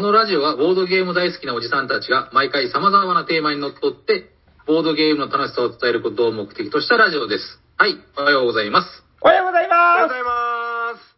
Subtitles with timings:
[0.00, 4.30] のラジオはボードゲーム大好きなおじさんたちが毎回様々なテーマにのっとって、
[4.66, 7.60] ボードゲームの楽しさを伝えることを目的としたラジオです。
[7.76, 9.04] はい、おはようございます。
[9.20, 10.30] おはようございまおはようございま
[10.98, 11.10] す。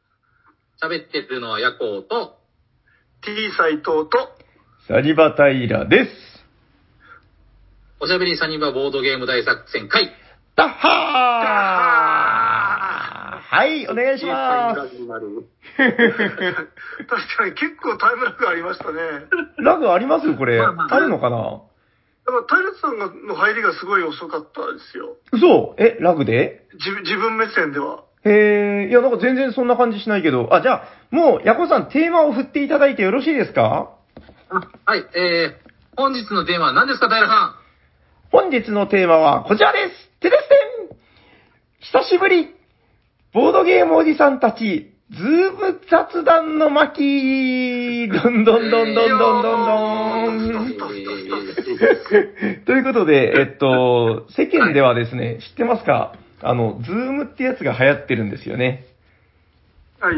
[0.84, 2.38] 喋ってるのはヤコウと、
[3.22, 4.08] T 斎藤と、
[4.86, 4.88] す。
[4.88, 6.10] サニバタイラです。
[8.00, 10.10] おしゃべりサニバボードゲーム大作戦会。
[10.56, 12.21] ダッハー
[13.54, 14.88] はい、お願いしま 確
[17.36, 18.98] かに結構タイムラグありましたね。
[19.58, 19.62] す。
[19.62, 20.26] ラグあります？
[20.26, 20.56] よ、これ。
[20.58, 21.36] まあまああるのかな？
[21.36, 25.16] だから、タイラツさんがの入りがすごい遅かったですよ。
[25.32, 26.64] 嘘え、ラグで？
[26.78, 28.04] 自分自分目線では。
[28.24, 30.48] へえ、いや、なんか全然そんな感じしないけど。
[30.50, 33.90] あ、じゃあ、もう、ヤコさん、テーマを振っていただいてよろしいですか？
[34.86, 37.56] はい、えー、本日のテーマは何ですか、平さ
[38.30, 40.96] 本日のテーマはこちらですてですてん
[41.80, 42.54] 久しぶり
[43.32, 50.68] ボードゲームおじさんたち、 Zoom雑談の巻どんどんどんどんどんどんどん。
[50.68, 52.64] ん。
[52.66, 56.14] ということで、えっと、世間ではですね、知ってますか？
[56.42, 58.84] あの、 Zoomってやつが流行ってるんですよね。
[59.98, 60.16] はい。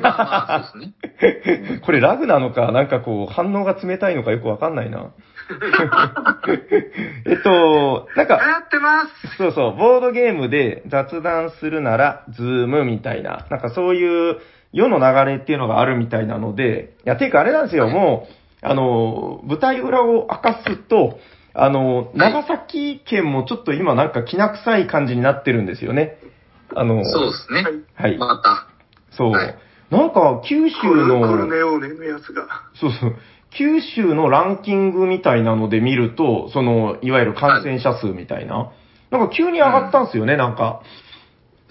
[0.00, 0.16] まあ
[0.48, 1.80] まあ、そうですね。
[1.84, 5.12] これラグなのか、なんかこう、反応が冷たいのかよくわかんないな。
[7.26, 9.36] えっと、なんか、流行ってます。
[9.36, 14.38] そうそう、ボードゲームで雑談するなら、 Zoomみたいな、なんかそういう
[14.72, 21.18] 世の流れっていうのがあるみたいなので、いや、ていうかあれなんですよ、もう、あの、舞台裏を明かすと、
[21.54, 26.18] あの、長崎県もちょっと今なんかきな臭い感じになってるんですよね。
[26.74, 27.62] あの、そうですね。
[27.62, 27.82] はい。
[27.94, 28.18] はい。
[28.18, 28.66] また。
[29.10, 29.30] そう。
[29.32, 29.54] はい
[29.90, 31.20] なんか、九州の。
[32.80, 33.16] そうそう。
[33.50, 38.72] 九州のランキングみたいなので見ると、その、いわゆる感染者数みたいな。
[39.10, 40.82] なんか急に上がったんですよね、なんか。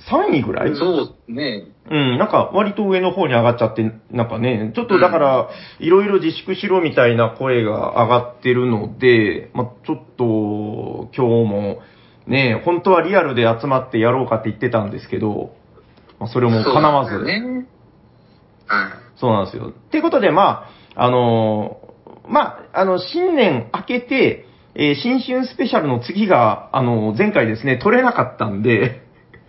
[0.09, 0.75] 3位ぐらい？
[0.75, 1.66] そうですね。
[1.89, 11.79] うん、なんか割と上の方に上がっちゃって、なんかね、ちょっとだから、いろいろ自粛しろみたいな声が上がってるので、まあちょっと、今日も、
[12.28, 15.51] ね、本当はリアルで集まってやろうかって言ってたんですけど、
[16.19, 17.12] まあそれも叶わず。
[17.12, 17.68] そうね。
[18.68, 18.89] はい。
[19.19, 19.69] そうなんですよ。
[19.69, 21.90] っていうことで、まあ、あのー
[22.32, 24.46] まあ、あの、新年明けて、
[24.76, 29.02] えー新春スペシャルの次が、あの前回ですね、取れなかったんで、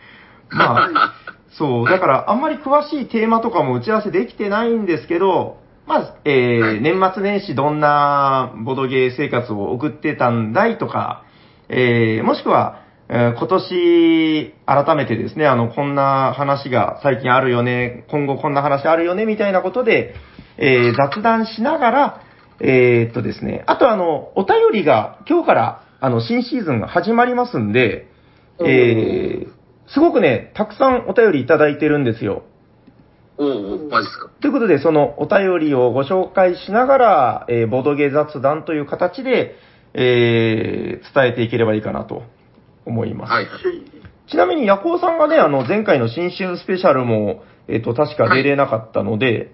[0.51, 1.13] まあ、
[1.51, 11.25] そう、だからあんまり詳しいテーマとかも打ち合わせできてないんですけど、まあ、えーはい年末年始どんなボドゲー生活を送ってたんだいとか、
[11.69, 12.79] えーもしくは、
[13.09, 20.15] えー今年、改めてですね、あの、こんな話が最近あるよね、今後こんな話あるよね、みたいなことで、
[20.59, 22.21] えー雑談しながら、
[22.61, 28.07] えーっとですね、あとあの、お便りが今日から、あの、新シーズンが始まりますんで、
[28.61, 29.61] えー
[29.93, 32.45] すごくね、たくさんお便りいただいてるんですよ。
[33.39, 34.31] おおマジっすか？
[34.41, 39.57] ということで、そのお便りをご紹介しながら、えーボードゲー雑談という形で、
[39.95, 42.23] えー伝えていければいいかなと
[42.87, 43.33] 思います。
[43.33, 43.61] はいはい。
[44.31, 49.51] ちなみに、ヤコウさんがね、あの、前回の新春スペシャルも、えっ、と、確か出れなかったので、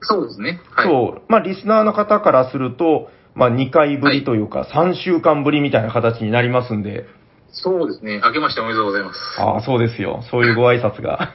[0.00, 0.60] そうですね。
[0.70, 0.86] はい。
[0.86, 7.06] そう、まあ、リスナーの方からすると、まあ、2回ぶりというか、3週間ぶりみたいな形になりますんで、
[7.50, 8.20] そうですね。
[8.24, 9.18] 明けましておめでとうございます。
[9.38, 10.22] ああ、そうですよ。
[10.30, 11.32] そういうご挨拶が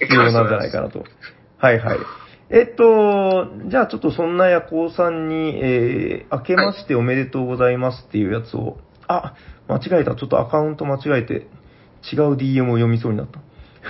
[0.00, 1.04] 必要なんじゃないかなと。
[1.58, 1.98] はいはい。
[2.50, 9.34] えっと、じゃあちょっとそんなヤコウさんに、えー、明けましておめでとうございますっていうやつを、あ、
[9.68, 10.14] 間違えた。
[10.14, 11.46] ちょっとアカウント間違えて、
[12.12, 13.40] 違う DM を読みそうになった。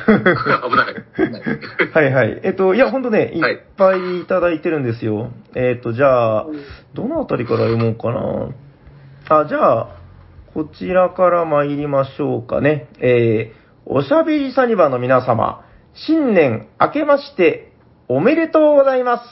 [0.06, 0.95] 危ない。
[1.17, 1.43] 危ない
[1.93, 2.41] はいはい。
[2.45, 5.31] えっと、いや、ほんとね、いはいっぱいいただいてるんですよ。
[5.55, 6.47] えっと、じゃあ、
[6.95, 9.41] どのあたりから読もうかな。
[9.41, 10.01] あ、じゃあ、
[10.55, 12.89] こちらから参りましょうかね。
[12.99, 15.65] えー、おしゃべりサニバの皆様、
[15.95, 17.72] 新年明けまして
[18.09, 19.25] おめでとうございます。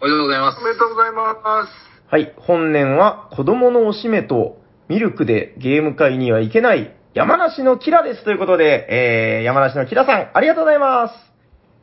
[0.00, 0.64] おめでとうございますお。
[0.64, 1.90] めでとうございます。
[2.08, 4.58] はい、本年は子供のおしめと
[4.88, 11.14] ミルクでゲーム会には行けない山梨のキラですということで、えー、山梨のキラさん、ありがとうございます。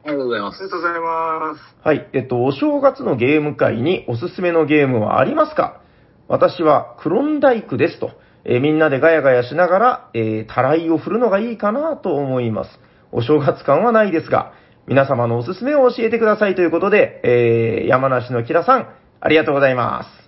[0.05, 0.71] ありがとうございますおめで。
[0.71, 1.75] とうございます。
[1.83, 2.09] はい。
[2.13, 5.81] えっと、お正月のゲーム会におすすめのゲームはありますか？
[6.29, 8.11] 私はクロンダイクですと。
[8.45, 12.69] えーみんなでガヤガヤしながら、えー、たらいを振るのがいいかなと思います。
[13.11, 14.53] お正月感はないですが、
[14.87, 18.87] 皆様のおすすめを教えてくださいということで、えー、山梨のキラさん、
[19.19, 20.26] ありがとうございます。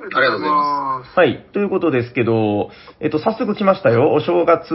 [0.00, 1.18] ありがとうございます。
[1.18, 1.46] はい。
[1.52, 4.12] ということですけど、えっと、早速来ましたよ。
[4.12, 4.72] お正月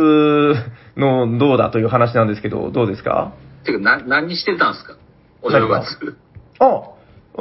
[0.98, 1.70] のどうだ？
[1.72, 3.34] という話なんですけど、どうですか？
[3.66, 4.98] てか、な、何してたんですか？
[5.42, 6.18] お正月。
[6.60, 6.94] あ、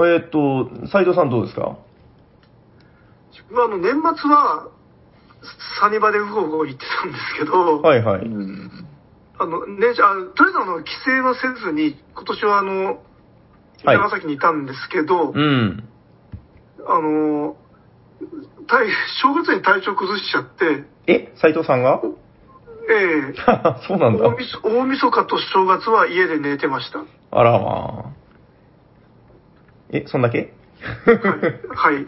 [0.07, 1.77] えっと、斉藤さんどうですか？
[3.33, 4.69] 自分はあの、年末は、
[5.81, 8.25] サニバでウホウホ行ってたんですけど、はいはい。
[8.25, 8.87] うん。
[9.39, 12.85] あの、ね、じゃあ、とりあえずあの、規制はせずに、今年はあの、
[13.85, 15.89] はい長崎にいたんですけど、うん。
[16.87, 17.57] あの、
[18.67, 18.89] 体
[19.23, 22.01] 正月に体調崩しちゃって、え、斉藤さんが？
[22.91, 23.35] ええ
[23.87, 24.37] そうなんだ大。
[24.37, 27.01] 晦大晦日と正月は家で寝てました。
[27.31, 28.11] あらまあ。
[29.91, 30.53] え、そんだけ？
[31.75, 32.07] はい。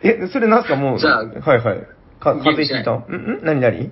[0.02, 0.76] え、それなんすか？
[0.76, 0.98] もう。
[0.98, 1.86] じゃあはいはい。
[2.20, 2.84] か風邪ひい？
[2.84, 3.44] たんんん？
[3.44, 3.90] 何何？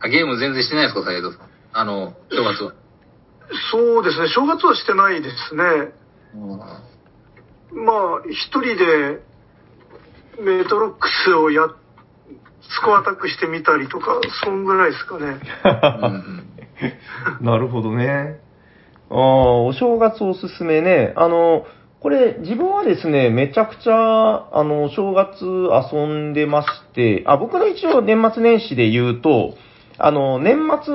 [0.00, 1.48] あゲーム全然してないですか、斉藤さん。
[1.72, 2.72] あの、正月は。
[3.72, 5.64] そうですね、正月はしてないですね。
[7.72, 9.20] まあ、一人で
[10.40, 15.38] メトロックスをや、スコアタックしてみたりとか、そんぐらいですかね。
[17.40, 18.40] なるほどね。
[19.10, 21.12] ああ、お正月おすすめね。
[21.16, 21.66] あの、
[22.00, 29.54] これ、自分はですね、めちゃくちゃ、あの、お正月遊んでまして、あ、僕の一応年末年始で言うと、
[29.98, 30.94] あの、年末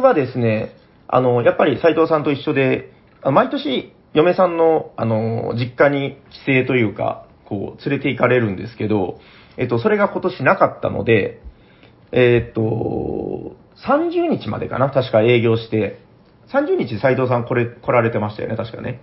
[0.00, 0.76] はですね、
[1.08, 2.92] あの、やっぱり斉藤さんと一緒で、
[3.24, 6.16] 毎年、嫁さんの、あの、実家に
[6.46, 9.18] 帰省というか、こう、連れて行かれるんですけど、
[9.56, 11.40] えっと、それが今年なかったので、
[12.12, 13.56] えーっと、
[13.86, 16.00] 30日までかな確か営業して。
[16.52, 19.00] 30日斉藤さんこれ来られてましたよね確かね。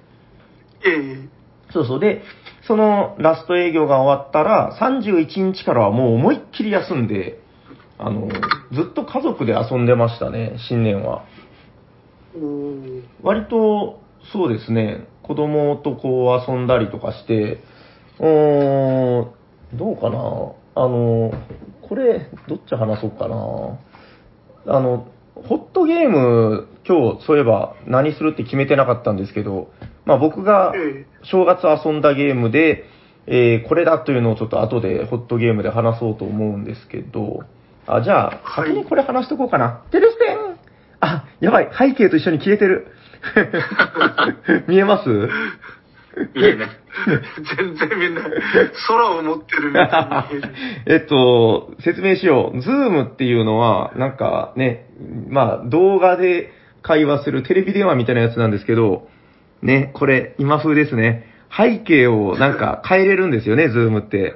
[0.86, 0.90] え
[1.26, 1.44] え
[1.74, 2.00] そうそう。
[2.00, 2.22] で、
[2.68, 7.40] そのラスト営業が終わったら、31日からはもう思いっきり休んで、
[7.98, 8.28] あの、
[8.72, 11.26] ずっと家族で遊んでましたね、新年は。
[13.22, 14.02] 割と、
[14.32, 17.64] そうですね、子供とこう遊んだりとかして、
[18.20, 19.32] うーん、
[19.78, 20.18] どうかな？
[20.76, 21.32] あの、
[21.82, 23.80] これ、どっち話そうかな？
[24.76, 29.72] あの、ホットゲーム、今日そういえば何するって決めてなかったんですけど、
[30.06, 31.06] まあ僕がええ。
[31.24, 32.86] 正月遊んだゲームで、
[33.26, 37.44] えーこれだというのをちょっと後でホットゲームで話そうと思うんですけど、
[37.88, 38.70] あ、じゃあ、はい。
[38.70, 39.84] 先にこれ話しとこうかな。
[39.92, 40.60] テレステン
[41.00, 42.88] あ、やばい、背景と一緒に消えてる。
[44.68, 45.30] 見えます？
[46.36, 46.68] いいね。
[47.58, 48.22] 全然みんな
[48.88, 50.42] 空を持ってるみたい
[50.86, 52.62] えっと、説明しよう。
[52.62, 54.90] Zoomっていうのは、なんかね、
[55.30, 56.52] まあ、動画で
[56.82, 59.08] 会話するテレビ電話みたいなやつなんですけど、
[59.62, 61.28] ね、これ、今風ですね。
[61.56, 64.36] 背景をなんか変えれるんですよね、 Zoomって。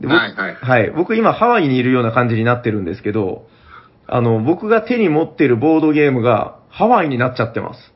[0.00, 0.90] で僕はいはいはい。
[0.90, 3.46] 僕今ハワイにいるような感じになってるんですけど、
[4.06, 7.94] あの、僕が手に持ってるボードゲームがハワイになっちゃってます。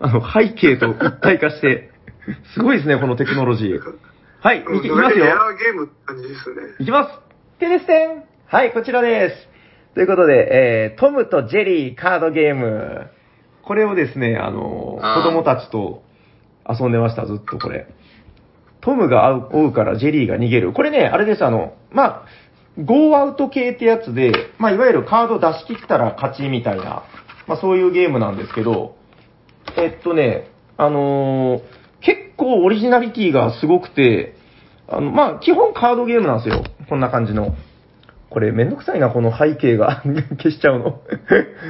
[0.00, 1.87] あの、背景と一体化して、
[2.54, 3.80] すごいですね、このテクノロジー。
[4.40, 5.26] はい、いきますよ。
[5.26, 6.62] エアーゲームって感じですね。
[6.78, 7.18] いきます
[7.58, 9.48] テレステンはい、こちらです。
[9.94, 13.08] ということで、えー、トムとジェリーカードゲーム。
[13.62, 16.02] これをですね、あの、子供たちと
[16.68, 17.86] 遊んでました、ずっとこれ。
[18.80, 20.72] トムが追うからジェリーが逃げる。
[20.72, 22.22] これね、あれです、あの、まあ、
[22.78, 27.02] ゴーアウト系ってやつで、まあ、いわゆるカード出し切ったら勝ちみたいな、
[27.48, 28.94] まあ、そういうゲームなんですけど、
[29.76, 34.34] えっとね、あのー結構オリジナリティがすごくて、
[34.88, 36.64] あの、まあ、基本カードゲームなんですよ。
[36.88, 37.54] こんな感じの。
[38.30, 40.02] これめんどくさいな、この背景が
[40.36, 41.00] 消しちゃうの。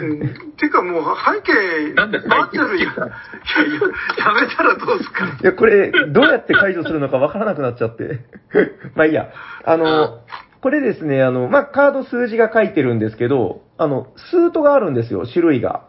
[0.00, 5.24] うん、てかもう背景、なんで背景バーチャルや、いやいや、やめたらどうすか？
[5.40, 8.20] いや、これ、どうやって解除するのかわからなくなっちゃって。
[8.96, 9.30] まあいいや。
[9.64, 10.18] あの、
[10.60, 15.82] これですね、あの、まあ、カード数字が書いてるんですけど、あの、スートがあるんですよ、種類が。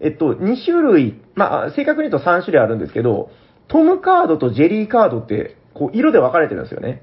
[0.00, 3.30] えっと、2種類、まあ、正確に言うと3種類あるんですけど、
[3.72, 7.02] トムカードとジェリーカードって、こう、色で分かれてるんですよね。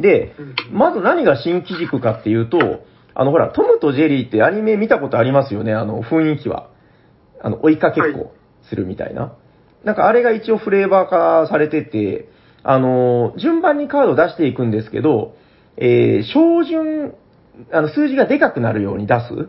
[0.00, 0.34] で、
[0.72, 2.58] まず何が新機軸かっていうと、
[3.14, 6.68] あの、ほら、トムとジェリーってアニメ見たことありますよね、あの、雰囲気は。
[7.40, 8.34] あの、追いかけっこ
[8.68, 9.36] するみたいな。
[9.84, 12.28] なんかあれが一応フレーバー化されてて、
[12.64, 15.36] あの、順番にカードを出していくんですけど、
[15.76, 17.14] えー、小順、
[17.72, 19.48] あの、数字がでかくなるように出す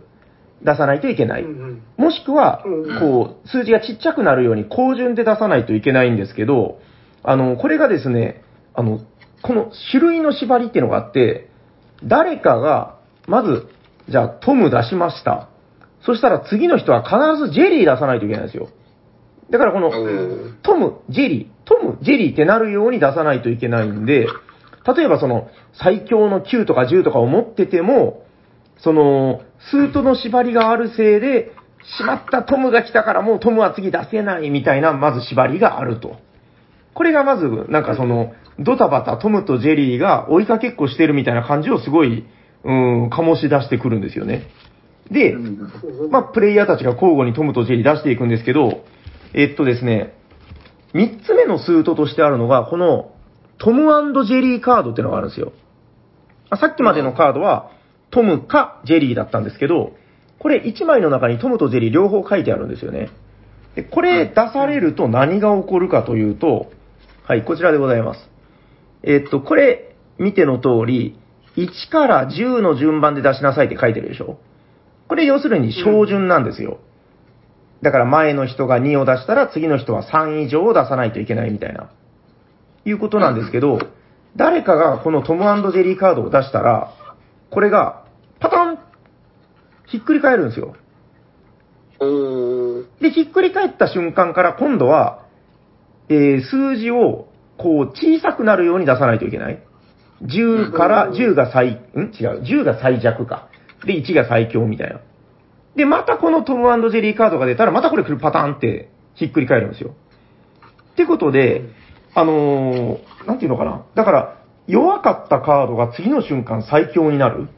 [0.64, 1.44] 出さないといけない。
[1.44, 6.80] うんうんもしくはうん、こう、数字がちっちゃくなるように、高順で出さないといけないんですけど、
[7.24, 8.42] あの、これがですね、
[8.74, 9.02] あの、
[9.42, 11.50] この種類の縛りっていうのがあって、
[12.04, 12.98] 誰かが、
[13.28, 13.68] まず、
[14.08, 15.50] じゃあ、トム出しました。
[16.06, 18.70] そしたら次の人は必ずジェリー出さないといけないんですよ。
[19.50, 19.92] だからこの、
[20.62, 24.28] トム、ジェリー、トム、ジェリーってなるように出さないといけないんで、
[24.96, 28.24] 例えばその、最強の9とか10とかを持ってても、
[28.84, 31.52] その、スートの縛りがあるせいで、
[31.98, 36.18] しまったトムが来たからもうトムは次出せないみたいな、まず縛りがあると。
[36.94, 42.26] これがまず、なんかその、ドタバタトムとジェリーが追いかけっこしてるみたいな感じをすごい、
[42.64, 44.48] うん、醸し出してくるんですよね。
[45.10, 45.36] で、
[46.12, 48.84] まあ、プレイヤーたちが交互にトムとジェリー出していくんですけど、
[49.34, 50.14] えっとですね、
[50.94, 53.12] 三つ目のスートとしてあるのが、この、
[53.60, 53.84] トム
[54.26, 55.54] ジェリーカードっていうのがあるんですよ。
[56.50, 57.72] あさっきまでのカードは、
[58.12, 59.94] トムかジェリーだったんですけど、
[60.40, 63.10] これ1枚の中にトムとジェリー両方書いてあるんですよね。
[63.76, 66.72] でこれ出されると何が起こるかというと、
[67.24, 68.30] はい、こちらでございます。
[69.04, 71.18] えっと、これ、見ての通り、
[71.56, 74.40] 1から10の順番で出しなさいって書いてるでしょ
[75.08, 76.80] これ要するに小順なんですよ。
[77.82, 81.92] だから前の人が2を出したら次の人は3以上を出さないといけないみたいな、
[82.86, 83.80] いうことなんですけど、
[84.36, 86.94] 誰かがこのトムジェリーカードを出したら、
[87.52, 88.06] これが
[88.40, 88.80] パタン
[89.88, 90.76] ひっくり返るんですよ。
[93.02, 95.26] で、ひっくり返った瞬間から今度は、
[96.10, 97.28] えー数字を
[97.58, 99.62] こう小さくなるように出さないといけない。
[100.24, 101.74] 10から、10が最、ん？
[101.74, 103.50] 違う、10が最弱か。
[103.86, 105.02] で、1が最強みたいな。
[105.76, 109.96] で、またこのトムジェリーカードが出たら、またこれパターンってひっくり返るんですよ。
[110.92, 111.64] ってことで、
[112.16, 113.86] あのーなんていうのかな。
[113.96, 114.39] だから、
[114.70, 117.50] 弱かったカードが次の瞬間最強になる？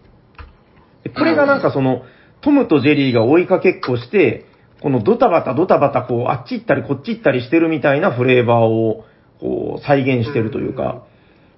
[1.14, 2.04] これがなんかその、
[2.42, 4.46] トムとジェリーが追いかけっこして、
[4.82, 9.04] このドタバタドタバタこう、あっち行ったりこっち行ったりしてるみたいなフレーバーを、
[9.40, 11.06] こう、再現してるというか、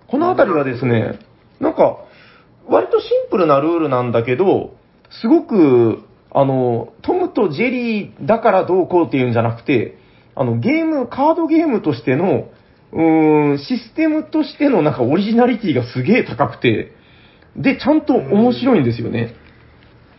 [0.08, 1.20] このあたりはですね、
[1.60, 1.98] なんか、
[2.68, 4.76] 割とシンプルなルールなんだけど、
[5.22, 9.98] すごく、あの、トムとジェリーだからどうこうっていうんじゃなくて、
[10.36, 12.50] あの、ゲーム、カードゲームとしての、
[12.94, 16.92] うーん、システムとしてのなんかオリジナリティがすげえ高くて、
[17.56, 19.34] で、ちゃんと面白いんですよね。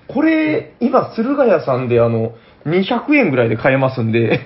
[0.09, 2.35] これ、今、駿河屋さんであの、
[2.67, 4.41] 200円ぐらいで買えますんで、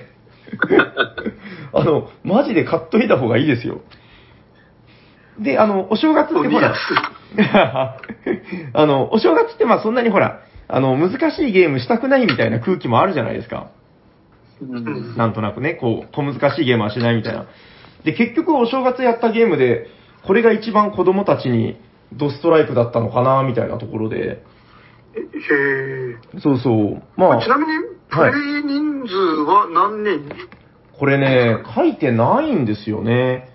[1.73, 3.81] あの、マジで買っといた方がいいですよ。
[5.39, 6.75] で、あの、お正月ってほら、
[8.73, 13.71] あの、お正月ってまあそんなにほら、あの、難しいゲームしたくないみたいな空気もあるじゃないですか。
[14.61, 17.45] うんなんとなくね、こう、小難しいゲームはしないみたいな。
[18.03, 19.87] で、結局お正月やったゲームで、
[20.25, 21.79] これが一番子供たちに
[22.13, 24.17] ドストライクだったのかな、みたいなところで。
[24.17, 24.41] へ
[25.15, 26.39] え。
[26.41, 27.03] そうそう。
[27.17, 27.71] まあち、なみに、
[28.09, 30.29] プレイ人数は何人、
[30.97, 33.49] これね、書いてないんですよね。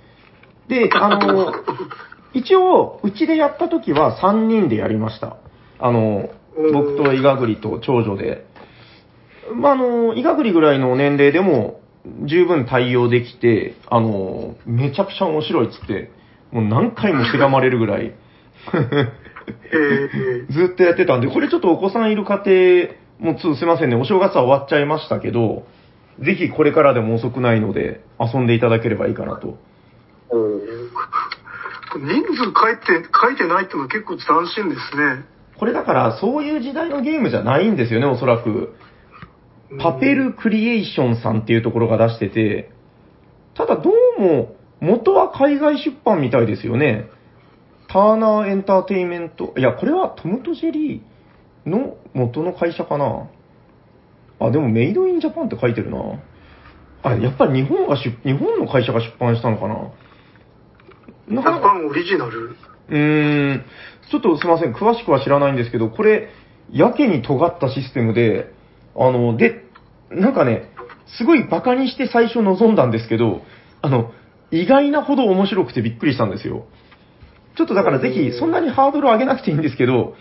[0.69, 1.53] で、あの、
[2.33, 5.37] 一応、うちでやった時は3人でやりました。
[5.79, 6.31] あの、
[6.73, 8.47] 僕とイガグリと長女で。
[9.55, 11.81] まあ、あの、イガグリぐらいの年齢でも
[12.27, 16.11] 十分対応できて、あの、めちゃくちゃ面白いっつって、
[16.53, 18.15] もう何回もしがまれるぐらい。
[20.51, 22.43] ずっとやってたんで、これちょっとお子さんいる家
[23.21, 25.67] 庭、もうちょっとすいませんね、お正月は終わっちゃいましたけど、
[26.21, 29.59] ぜひこれからでも遅くないので、遊んでいただければいいかなと。
[31.97, 35.25] 人数書いて、書いてないってのは結構斬新ですね。
[35.59, 38.75] これだから、そういう時代のゲームじゃないんですよね、おそらく。
[39.81, 42.71] パペルクリエーションさんっていうところが出してて、
[43.55, 47.09] ただどうも、元は海外出版みたいですよね。
[47.89, 49.55] ターナーエンターテインメント。
[49.57, 53.29] いや、これはトムとジェリーの元の会社かな。
[54.41, 55.99] あ、でもメイドインジャパンって書いてるな。
[57.03, 59.91] あ、やっぱり日本が出、日本の会社が出版したのかな。
[61.29, 62.57] ジャパンオリジナル？
[62.89, 63.65] うーん、
[64.11, 66.29] ちょっとすいません、詳しくは知らないんですけど、これ、
[66.71, 68.54] やけに尖ったシステムで、
[68.97, 69.65] あの、で、
[70.11, 70.71] なんかね、
[71.19, 73.43] すごいバカにして最初望んだんですけど、
[73.83, 74.13] あの、
[74.51, 76.67] 意外なほど面白くてびっくりしたんですよ。
[77.57, 80.15] ちょっとだからぜひ、そんなにハードルを上げなくていいんですけど、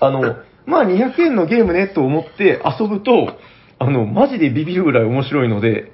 [0.00, 3.38] あの、まあ200円のゲームねと思って遊ぶと、
[3.78, 5.92] あの、マジでビビるぐらい面白いので、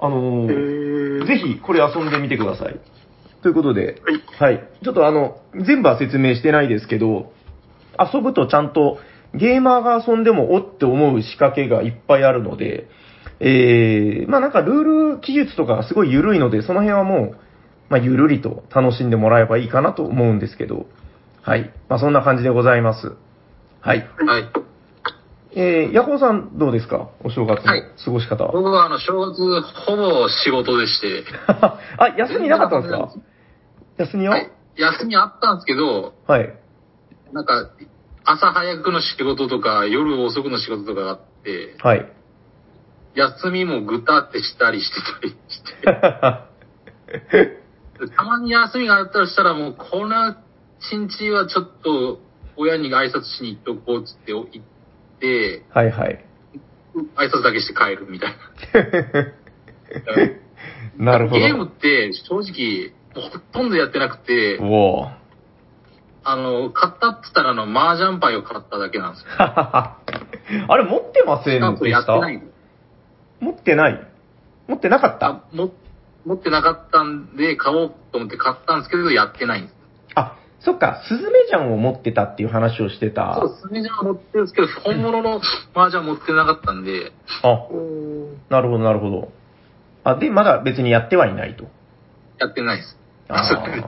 [0.00, 2.80] あのへーぜひこれ遊んでみてください。
[3.42, 4.00] ということで、
[4.38, 4.52] はい。
[4.54, 4.68] はい。
[4.82, 7.32] ちょっとあの、全部は説明してないですけど、
[7.98, 8.98] 遊ぶとちゃんと
[9.34, 12.88] ゲーマーが遊んでもおって思う仕掛けがいっぱいあるので、
[13.40, 17.36] えー、まあなんかルール記述とかがすごい緩いので、その辺はもう、
[17.88, 20.86] まあゆるりと楽しんでもらえばいいかなと思うんですけど、
[21.42, 21.70] はい。
[21.88, 23.12] まあそんな感じでございます。
[23.80, 23.98] はい。
[23.98, 24.50] はい。
[25.54, 27.08] えー、ヤコウさんどうですか？
[27.24, 28.52] お正月のはい過ごし方は。
[28.52, 31.78] 僕はあの、正月、ほぼ仕事でして、 あ、
[32.16, 33.08] 休みなかったんですか？
[33.98, 34.32] 休みは？
[34.34, 34.50] はい。
[34.76, 36.52] 休みあったんですけど、はい。
[37.32, 37.70] なんか、
[38.30, 42.06] 朝早くの仕事とか、夜遅くの仕事とかがあって、はい。
[43.14, 45.72] 休みもぐたってしたりしてたりして、
[48.14, 50.36] たまに休みがあったとしたらもう、この
[50.78, 52.20] 一日はちょっと、
[52.56, 54.46] 親に挨拶しに行っとこうっつって行っ
[55.20, 56.22] て、はいはい。
[57.16, 58.36] 挨拶だけして帰るみたいな。
[60.98, 61.40] なるほど。
[61.40, 65.27] ゲームって正直、ほとんどやってなくて、おー。
[66.30, 69.28] あの、買ったって言ったらあの、麻雀牌を買っただけなんですよ。
[69.38, 69.96] あ
[70.76, 71.88] れ、持ってませんでした？
[71.88, 72.42] やってない。
[73.40, 74.06] 持ってない？
[74.66, 75.26] 持ってなかった？
[75.26, 75.70] あも
[76.26, 79.74] 持ってなかったんで、買おうと思って買ったんですけど、やってないんです。
[80.14, 83.36] あ、そっか、スズメジャンを持ってたっていう話をしてた。
[83.40, 85.36] そう、スメジャンは持ってるんですけど、本物の
[85.74, 87.66] 麻雀持ってなかったんで、あ、
[88.50, 89.32] なるほど、なるほど。
[90.04, 91.64] あ、で、まだ別にやってはいないと。
[92.38, 92.98] やってないです。
[93.28, 93.34] あ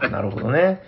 [0.02, 0.82] あ、 なるほどね。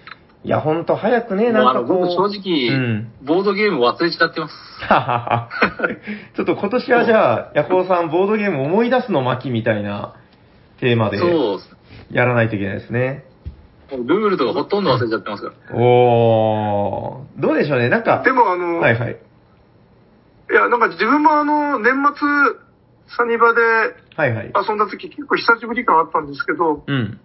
[0.45, 1.99] いや、ほんと早くね、なんかこう。
[2.01, 3.13] 僕正直、うん。
[3.23, 4.55] ボードゲーム忘れちゃってます。
[4.81, 5.49] ははは
[6.35, 10.15] ちょっと今年はじゃあ、ヤコウさん、ボードゲーム思い出すの巻みたいな
[10.81, 11.19] テーマで
[12.11, 13.25] やらないといけないですね。
[13.93, 15.77] もうルールとかほとんど忘れちゃってますから。
[15.79, 18.23] おー、どうでしょうね、なんか。
[18.25, 19.17] でもあの、はいはい。
[20.51, 22.29] いや、なんか自分もあの、年末、
[23.17, 23.61] サニバで
[24.17, 24.53] はいはい。
[24.69, 27.21] 遊んだ時結構久しぶり感あったんですけど、うん。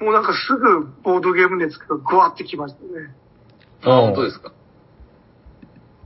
[0.00, 3.14] もうなんかすぐボードゲーム熱がグワってきましたね。
[3.82, 4.52] あ、本当ですか？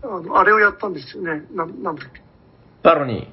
[0.05, 1.45] あの、あれをやったんですよね。
[1.53, 2.23] ななんだっけ。
[2.83, 3.31] バロニ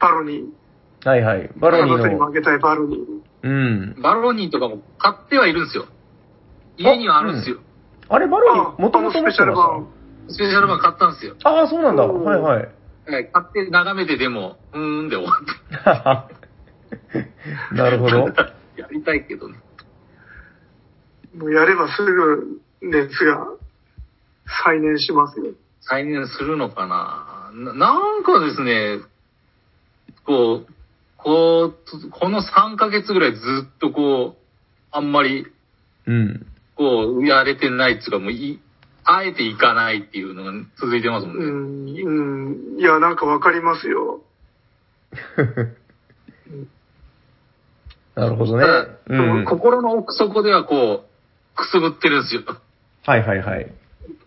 [0.00, 1.04] バロニー。
[1.04, 1.08] ー。
[1.08, 1.50] はいはい。
[1.56, 2.26] バロニーあの人にの。
[2.26, 3.00] 負けたいバロニー。
[3.42, 3.96] うん。
[4.00, 5.86] バロニーとかも買ってはいるんですよ。
[6.78, 7.58] 家にはあるんですよ。
[8.08, 9.86] あれ、バロニあー、もともとスペシャル版。
[10.28, 11.34] スペシャル版買ったんですよ。
[11.44, 12.06] ああ、そうなんだ。
[12.06, 12.68] はいはい。
[13.06, 15.32] はい買って眺めてでも、うーんで終わ
[16.26, 17.74] って。
[17.74, 18.18] なるほど。
[18.76, 19.56] やりたいけどね。
[21.36, 23.46] もうやればすぐ熱が
[24.66, 25.52] 再燃しますよ。
[25.80, 27.52] 再燃するのかな？
[27.54, 28.98] ななんかですね、
[30.24, 30.72] こう、
[31.16, 31.74] こう、
[32.10, 34.40] この3ヶ月ぐらいずっとこう、
[34.90, 35.46] あんまり、
[36.06, 36.46] うん。
[36.76, 38.60] こう、やれてないっていうか、もうい、
[39.04, 42.02] あえていかないっていうのが続いてますもうんね。
[42.02, 42.80] ん、うん。
[42.80, 44.22] いや、なんかわかりますよ。
[48.16, 48.64] なるほどね。
[49.08, 49.44] うん。
[49.44, 51.13] 心の奥底ではこう、
[51.54, 52.42] くすぶってるんですよ。
[53.06, 53.72] はいはいはい。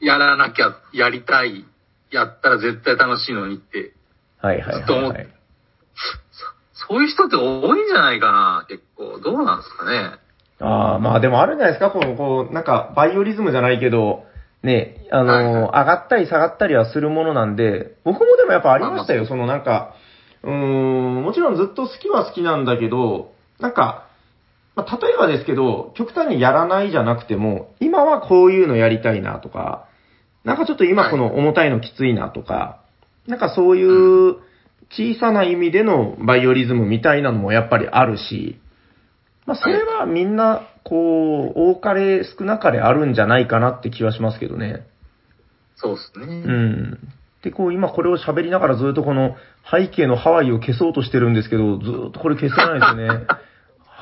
[0.02, 1.66] やらなきゃ、やりたい、
[2.12, 3.94] やったら絶対楽しいのにって。
[4.40, 5.28] はいはいずっと思っはいはい。
[6.74, 9.20] そそういう人って多いんじゃないかな、結構。
[9.20, 10.12] どうなんですかね。
[10.60, 14.26] ああ、まあでもあるんじゃないですか、この、こう、なんか、バイオリズムじゃないけど、
[14.64, 19.96] ね、あの、はいはい上がったり下がったりはするものなんで、僕もでもやっぱありましたよ、まあまあそのなんか、
[20.44, 24.07] うーん、もちろんずっと好きは好きなんだけど、なんか、
[24.78, 29.88] まあ、例えばですけど、極端にやらないじゃなくても、今はこういうのやりたいなとか、
[30.44, 32.80] なんかちょっと今この重たいのきついなとか、
[33.26, 34.36] なんかそういう
[34.92, 38.60] 小さな意味でのバイオリズムみたいなのもやっぱりあるし、
[39.48, 44.86] まあそれはみんな、こう、多かれ少なかれあるんじゃないかなって気はしますけどね。
[45.76, 46.26] そうですね。
[46.28, 47.00] うん。
[47.42, 49.36] で、こう今これを喋りながらずっとこの
[49.72, 53.26] 背景のハワイを消そうとしてるんですけど、ずーっとこれ消せないですね。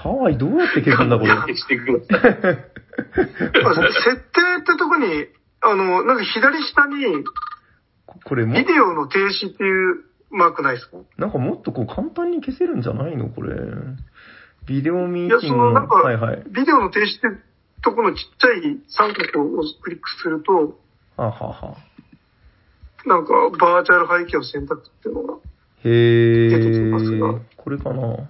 [0.06, 1.56] ハワイどうやって消すんだこれ？
[1.56, 2.32] してください。
[2.32, 5.26] 設定ってとこに、
[5.62, 7.26] あの、なんか左下に、
[8.24, 13.56] これもビ、デオの停止っていうマークないですかなんかもっとこう簡単に消せるんじゃないのこれ。
[14.68, 15.64] ビデオミ、ーティングの。
[15.64, 16.44] そのなんか、はいはい。
[16.52, 17.42] ビデオの停止って
[17.82, 20.80] とこのちっちゃい三角をクリックすると、
[21.18, 21.78] あ、はあは、
[23.08, 25.40] なんかバーチャル背景を選択っていうのが、
[25.84, 27.40] へ出てきますーが。
[27.58, 28.30] これかな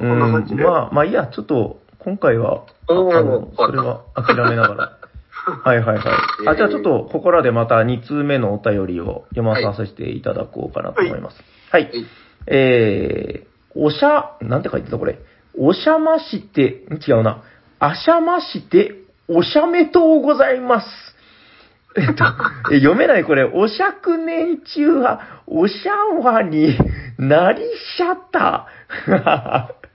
[0.00, 4.96] こんな感じでまあ、まあいいや、ちょっと、今回は、それは諦めながら。
[5.64, 6.48] はいはいはい。
[6.48, 11.42] あ、じゃあちょっと、ここらでまた2通目のお便りを読まさせていただこうかなと思います。
[11.70, 11.84] はい。
[11.84, 12.06] はい
[12.46, 15.18] えー、おしゃ、なんて書いてたこれ？
[15.58, 17.42] おしゃまして、ん違うな。
[17.78, 18.94] あしゃまして、
[19.28, 20.86] おしゃめとうございます。
[21.96, 22.24] えっと、
[22.72, 26.78] え読めないこれ、お釈年中は、おしゃわに
[27.18, 27.62] なり
[27.96, 28.66] しゃった。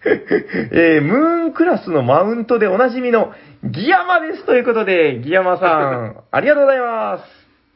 [0.71, 7.23] えームーンクラスのマウントでおなじみのギヤマですということで、ギヤマさん、 ありがとうございます。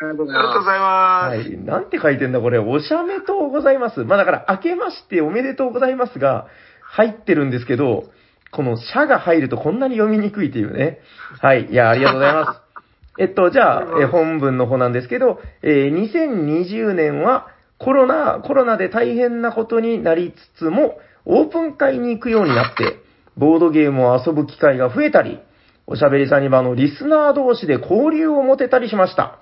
[0.02, 0.40] ありがとうござ
[0.76, 1.36] います。
[1.36, 1.66] はい。
[1.66, 4.04] なんて書いてんだこれ、おしゃめとうございます。
[4.04, 6.46] まあだから、明けましておめでとうございますが、
[6.84, 8.06] 入ってるんですけど、
[8.52, 11.00] このシャが入るとこんなに読みにくいっていうね。
[11.42, 11.66] はい。
[11.66, 12.62] いや、ありがとうございます。
[13.20, 17.48] えっと、じゃあ、え本文の方なんですけど、えー2020年は
[17.80, 22.98] コロナ、コロナで大変なことになりつつも、オープン会に行くようになって、
[23.38, 25.40] ボードゲームを遊ぶ機会が増えたり、
[25.88, 29.40] おしゃべりサニバのリスナー同士で交流を持てたりしました。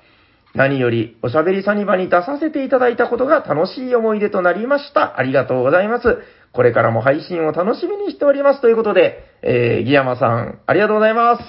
[0.55, 5.19] 何より、おしゃべりサニバに出させていただいたことが楽しい思い出となりました。
[5.19, 6.19] ありがとうございます。
[6.53, 8.61] これからも配信を楽しみにしております。
[8.61, 11.41] ということで、えー、ギヤマさん、ありがとうございます。
[11.41, 11.43] あ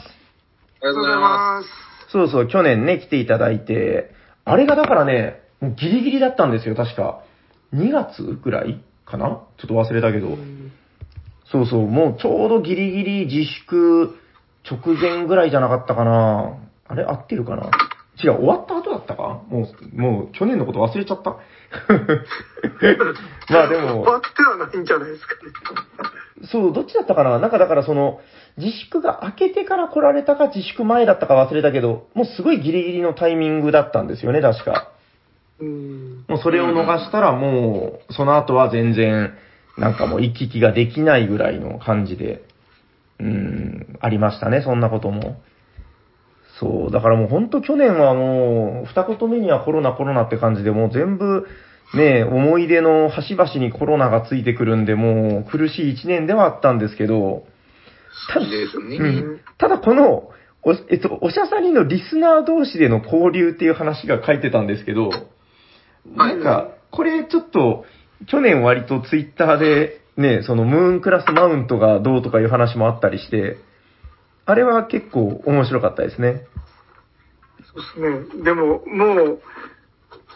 [0.82, 2.12] りがとうございまます。
[2.12, 4.10] そうそう、去年ね、来ていただいて、
[4.44, 7.22] あれがだからね、もうギリギリだったんですよ、確か。
[7.74, 9.26] 2月ぐらいかな？
[9.58, 10.36] ちょっと忘れたけど。
[11.50, 14.16] そうそう、もうちょうどギリギリ自粛
[14.70, 16.58] 直前ぐらいじゃなかったかな。
[16.88, 17.04] あれ？
[17.04, 17.70] 合ってるかな？
[18.22, 19.42] 違う、終わった後だったか？
[19.48, 21.30] もう、もう去年のこと忘れちゃった？
[23.50, 25.40] まあでも、終わってはないんじゃないですかね。
[26.50, 27.38] そう、どっちだったかな？
[27.38, 28.20] なんかだからその、
[28.56, 34.90] 自粛が明けてから来られたか自粛前だったか忘れたけど、もうすごいギリギリのタイミングだったんですよね、確か。
[35.60, 36.24] うん。
[36.28, 39.34] もうそれを逃したらもう、その後は全然、
[39.76, 42.42] なんかもう行き来ができないぐらいの感じで、
[43.20, 45.40] うーん、ありましたね、そんなことも。
[46.60, 51.46] そう、だからもう本当去年はもう、二言目にはコロナコロナって感じで、もう全部、
[51.94, 57.44] ね、思い出の端々にコロナがついてくるんで、もう苦しい一年ではあったんですけど、
[58.32, 58.46] ただ。
[58.46, 60.30] うんただこの、
[60.62, 65.10] お、えっと、おしゃさにのリスナー同士での交流っていう話が書いてたんですけど、
[66.16, 67.84] なんか、これちょっと、
[68.26, 73.58] 去年割とツイッターで、ね、そのムーンクラスマウントがどうとかいう話もあったりして、
[74.46, 76.42] あれは結構面白かったですね。
[77.72, 78.44] そうですね。
[78.44, 79.40] でも、もう、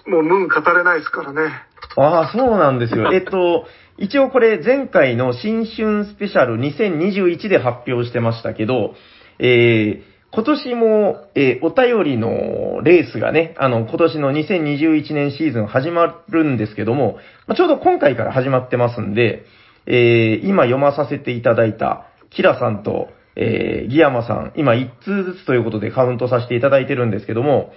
[0.07, 1.53] もうムーン語れないですからね。
[1.97, 3.11] ああ、そうなんですよ。
[3.15, 3.67] えっと、
[3.99, 8.95] 一応これ前回の新春スペシャル2021で発表してましたけど、
[9.39, 19.45] えー今年も、えーお便りのレースがね、あの、今年の2021年シーズン始まるんですけども、まあちょうど今回から始まってますんで、
[19.87, 27.73] えー今読まさせていただいた、キラさんと、えーギヤマさん、今1通ずつということでカウントさせていただいてるんですけども、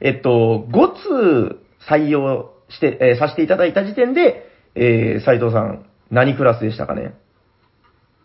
[0.00, 0.88] えっと、5
[1.52, 7.14] 通採用して、えーさせていただいた時点で、えー斉藤さん、何クラスでしたかね？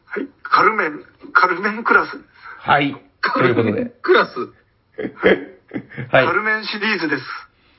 [0.08, 0.28] はい。
[0.42, 2.18] カルメン、カルメンクラス。
[2.58, 2.96] はい。
[3.34, 3.86] ということで。
[4.02, 4.32] クラス。
[6.12, 6.32] はいカ。
[6.34, 7.24] ルメンシリーズです。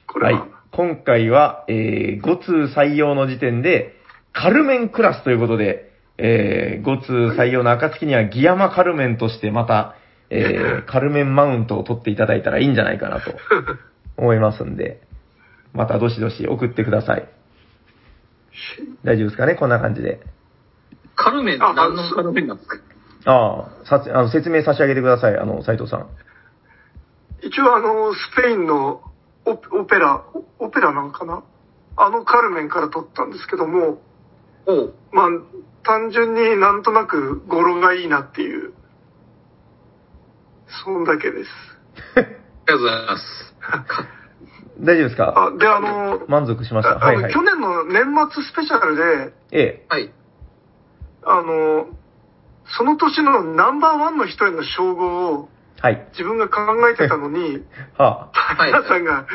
[0.06, 0.40] これは。
[0.40, 0.50] はい。
[0.72, 3.96] 今回は、えー、5通採用の時点で、
[4.32, 9.94] カルメンクラスということで、えー、5通採用の暁にはギヤマカルメンとしてまた、
[10.28, 13.32] えー、 カルメンマウントを取っていただいたらいいんじゃないかなと
[14.16, 15.00] 思いますんで、
[15.72, 17.28] またどしどし送ってください。
[19.04, 19.54] 大丈夫ですかね？
[19.54, 20.20] こんな感じで。
[21.14, 22.78] カルメン、あ何のカルメンなんですか？
[23.26, 26.06] ああ、さあの説明差し上げてください、あの、斉藤さん。
[27.42, 29.02] 一応あの、スペインの
[29.44, 30.24] オオペラ、
[30.58, 31.42] オオペラなんかな？
[31.96, 34.00] あのカルメンから撮ったんですけども、
[34.66, 34.94] おう。
[35.12, 35.28] まあ、
[35.84, 38.72] 単純になんとなく語呂がいいなっていう、
[40.84, 41.50] そんだけです。
[42.16, 42.32] ありが
[42.66, 43.54] とうございます。
[44.80, 45.34] 大丈夫ですか？
[45.36, 46.98] あ、で、あの、満足しました？
[46.98, 47.42] はいはい去。
[47.42, 49.86] 年の年末スペシャルで、ええ。
[49.88, 50.12] はい。
[51.24, 51.86] あの、
[52.76, 55.48] その年のナンバーワンの人への称号を
[55.80, 56.06] はい。
[56.12, 57.62] 自分が考えてたのに、
[57.98, 59.26] ははい皆さんが、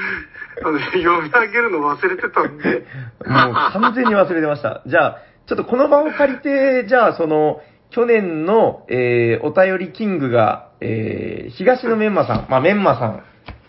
[0.66, 2.84] あの読み上げるの忘れてたんで、
[3.26, 4.82] あ、 もう完全に忘れてました。
[4.88, 13.24] じゃあ、ちょっとこの場を借りて、じゃあ、その、去年の、えー、お便りキングが、えー、東のメンマさん、まあ、メンマさん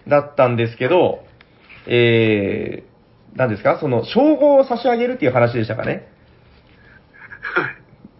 [0.08, 1.24] だったんですけど、
[1.86, 3.78] えー、何ですか？
[3.78, 6.08] その、称号を差し上げるっていう話でしたかね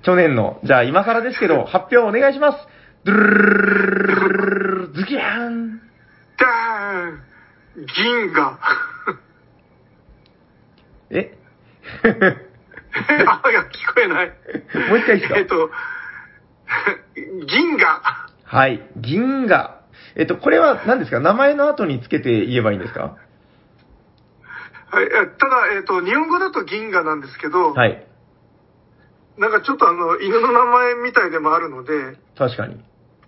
[0.03, 2.59] 去年の、じゃあ今更ですけど、 発表お願いします。
[3.05, 5.81] ドゥルルルルズキャン。
[6.38, 7.21] ダーン
[7.87, 8.59] 銀河。
[11.11, 11.37] え
[12.05, 14.33] あ、いや、聞こえない。
[14.88, 15.71] もう一回ですかえっと、
[17.47, 18.01] 銀河。
[18.45, 19.83] はい、銀河。
[20.15, 23.17] えっと、これは何ですか名前の後につけて言えばいいんですか
[24.91, 28.07] はい、ただ、えっと、日本語だと銀河なんですけど、はい。
[29.42, 31.92] なんかちょっとあの、犬の名前みたいでもあるので、
[32.38, 32.76] 確かに。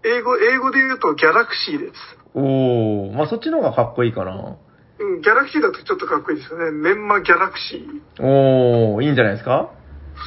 [0.04, 1.92] 英語、英語で言うとギャラクシーです。
[2.34, 4.56] おー、まあそっちの方がかっこいいかな。
[5.00, 6.70] うん、ギャラクシーだとちょっとかっこいいですよね。
[6.70, 8.22] メンマギャラクシー。
[8.22, 9.70] おー、いいんじゃないですか？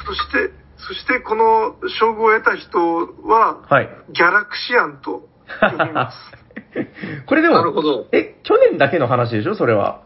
[0.06, 2.78] そして、そしてこの称号を得た人
[3.26, 3.88] は、はい。
[4.12, 5.26] ギャラクシアンと
[5.78, 6.16] 呼びます。
[7.26, 8.06] これでも、なるほど。
[8.12, 9.54] え、去年だけの話でしょ？
[9.54, 10.02] それは。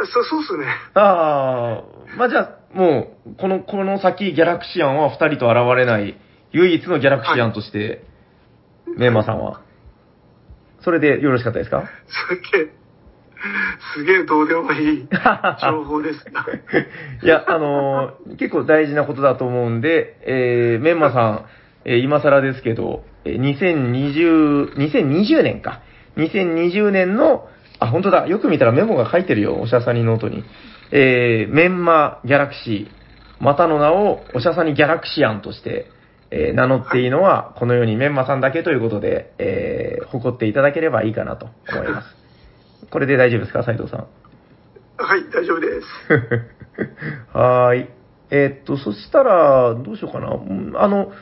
[0.00, 0.66] あそう、そうっすね。
[0.94, 6.16] あー、まあじゃあ、もう、この、この先ギャラクシアンは二人と現れない
[6.52, 8.04] 唯一のギャラクシアンとして、
[8.96, 9.62] メンマさんは。
[10.80, 11.84] それでよろしかったですか？
[12.08, 12.68] すげえ、
[13.94, 15.08] すげえどうでもいい
[15.62, 16.24] 情報です。
[17.22, 21.44] いや、あのー結構大事なことだと思うんで、えー、メンマさん、
[21.84, 25.80] えー今更ですけど、えー2020、2020年か。
[26.16, 30.44] 2020年の、あ、本当だ、よく見たらメモが書いてるよ、おしゃさにノートに。
[30.92, 35.86] えー、メンマギャラクシー、またの名をおしゃさにギャラクシアンとして、
[36.30, 42.16] えー名乗っていいのは、このようにメンマさんだけということで、えー誇っていただければいいかなと思います。
[42.90, 44.06] これで大丈夫ですか、斉藤さん？
[44.98, 45.86] はい、大丈夫です。
[47.32, 47.88] はーい。
[48.30, 50.28] えーっと、そしたら、どうしようかな。
[50.28, 51.12] うんあの、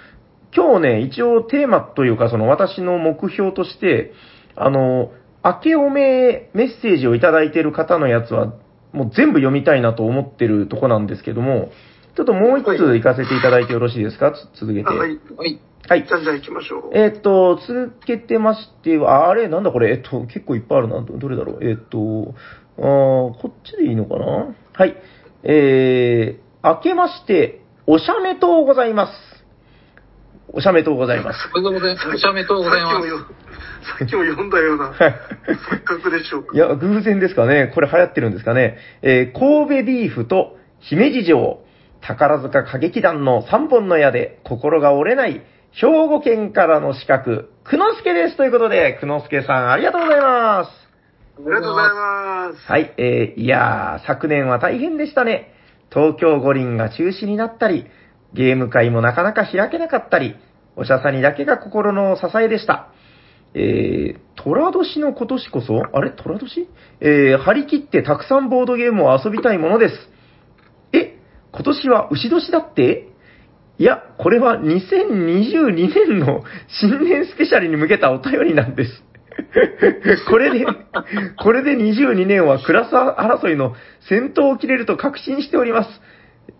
[0.55, 4.13] 今日ね、一応テーマというか、その私の目標として、
[4.57, 5.13] あの、
[5.45, 8.53] 明けおめメッセージをいただいている方のやつは、
[8.93, 11.71] もう全部読みたいなと思ってるとこなんですけども、
[12.17, 14.33] ちょっともう一つ行かせていただいてよろしいですか？
[14.33, 14.89] つ続けて。
[14.89, 15.19] あはい。
[15.37, 15.61] はい。
[15.89, 16.91] はいじゃあ、じゃあ行きましょう。
[16.93, 21.03] えーっと、続けてましては、ああれ、なんだこれ、えっと、結構いっぱいあるな。
[21.03, 21.59] どどれだろう？
[21.63, 22.35] えーっと、
[22.79, 24.55] あーこっちでいいのかな？
[24.73, 24.97] はい。
[25.43, 29.13] えー、明けまして、おしゃめとうございます。
[30.53, 31.39] おしゃめとうございます。
[31.55, 32.09] おめでとうございます。
[32.09, 32.95] おしゃめとうございます。
[32.95, 33.19] さっきもよ
[33.99, 36.57] さっきも読んだような 錯覚でしょうか。
[36.57, 37.71] いや、偶然ですかね。
[37.75, 38.79] これ流行ってるんですかね。
[39.03, 41.61] えー神戸ビーフと姫路城、
[42.01, 48.37] 宝塚歌劇団の3本の矢で心が折れない、兵庫県からの資格、くのすけです。
[48.37, 50.71] ということで、くのすけさんありがとうございます。
[51.39, 52.71] ありがとうございます。
[52.71, 55.55] はい、えー、いやー、昨年は大変でしたね。
[55.93, 57.87] 東京五輪が中止になったり、
[58.35, 60.37] ゲーム会もなかなか開けなかったり、
[60.77, 62.89] おしゃさにだけが心の支えでした。
[63.55, 66.11] えー、虎年の今年こそ、あれ？
[66.11, 66.69] 虎年？
[67.01, 69.95] えー、張り切ってたくさんボードゲームを遊びたいものです。
[70.93, 71.19] え、
[71.53, 73.09] 今年は牛年だって？
[73.79, 79.03] いや、これは2022年の新年スペシャルに向けたお便りなんです。
[80.29, 80.67] これで、
[81.43, 83.75] これで22年はクラス争いの
[84.09, 86.01] 先頭を切れると確信しております。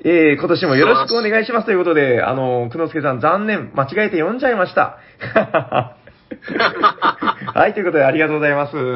[0.03, 4.97] えー、今年もよろしくお願いしますということで、あの、くのすけさん残念、間違えて読んじゃいました。
[7.53, 8.77] はい、ということでありがとうございます。
[8.77, 8.95] ありが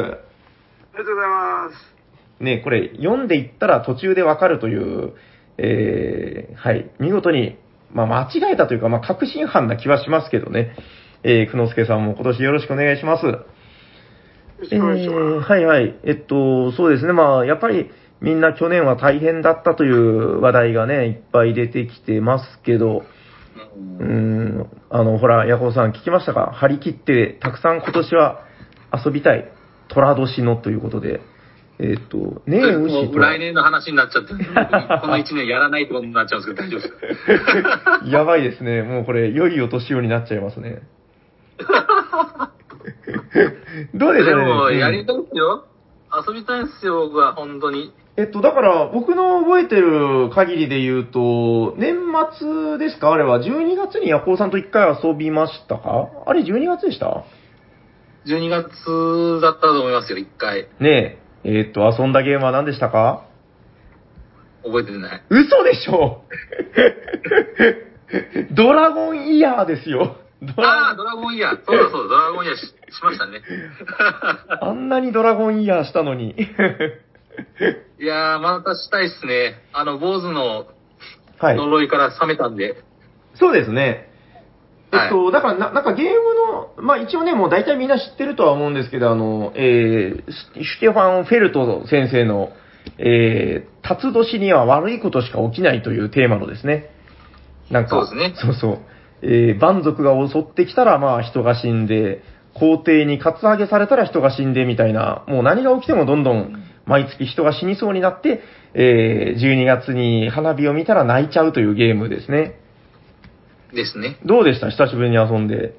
[1.05, 1.95] とうございます。
[2.41, 5.13] ね、これ、読んでいったら途中でわかるという、
[5.59, 7.59] えー、はい、見事に、
[7.93, 10.75] まあ、間違えたというか、まあ、確信犯な気はしますけどね。
[11.23, 13.27] えー、くのすけさんも今年よろしくお願いします。
[13.27, 14.79] え。
[14.79, 15.95] ーはいはい。
[16.05, 17.13] えっと、そうですね。
[17.13, 23.03] まあ、やっぱりみんな去年は大変だったという話題がね、いっぱい出てきてますけど、
[23.99, 26.53] うーん、あの、ほら、ヤコウさん聞きましたか？
[26.55, 28.41] 張り切って、たくさん今年は
[29.05, 29.51] 遊びたい。
[29.89, 31.21] 虎年のということで。
[31.81, 33.11] えっと、ねえ、も牛と。
[33.11, 34.37] う来年の話になっちゃって、こ
[35.09, 36.95] の1年やらないってことになっちゃうんですけど、大丈夫です
[37.85, 38.01] か？
[38.11, 38.83] やばいですね。
[38.83, 40.83] もうこれ、良いお年をになっちゃいますね。
[43.95, 44.45] どうでしでょうね。
[44.47, 45.65] も、うんやりたいですよ。
[46.27, 47.93] 遊びたいですよ、僕は、本当に。
[48.17, 51.97] えっと、だから、僕の覚えてる限りで言うと、年
[52.39, 53.13] 末ですか？
[53.13, 56.09] あれは、12月にヤコウさんと一回遊びましたか？
[56.27, 57.25] あれ12月でした
[58.27, 60.69] ？12月だったと思いますよ、1回。
[60.81, 63.25] ねえ、えっと、遊んだゲームは何でしたか？
[64.65, 65.23] 覚えてない。
[65.29, 66.23] 嘘でしょ
[68.55, 70.17] ドラゴンイヤーですよ。
[70.47, 71.65] ドああ、ラドラゴンイヤー。
[71.65, 73.43] そうだそうだ、ドラゴンイヤーししましたね。
[74.61, 76.35] あんなにドラゴンイヤーしたのに。
[77.99, 79.63] いやー、またしたいっすね。
[79.73, 80.67] あの、坊主の
[81.39, 81.57] はい。
[81.57, 82.77] 呪いから覚めたんで。
[83.35, 84.09] そうですね。
[84.93, 86.13] えっと、だからな、なんかゲーム
[86.79, 92.53] の、まあ一応ね、もう大体みんな知ってるとは思うんですけど、あの、えー、シシュテファン・フェルト先生の、
[92.99, 96.91] えー、辰年には悪いことしか起きないというテーマのですね。
[97.71, 98.79] なんか、そうですねそうそう。
[99.27, 108.43] えー、蛮族が襲ってきたら、まあ人が死んで、皇帝にカツアゲされたら人が死んでみたいな、もう何が起きてもどんどん毎月人が死にそうになって、
[108.75, 112.61] えー、12月に花火を見たら泣いちゃうというゲームですね。
[113.75, 114.19] ですね。
[114.25, 114.71] どうでした？
[114.71, 115.75] 久しぶりに遊んで。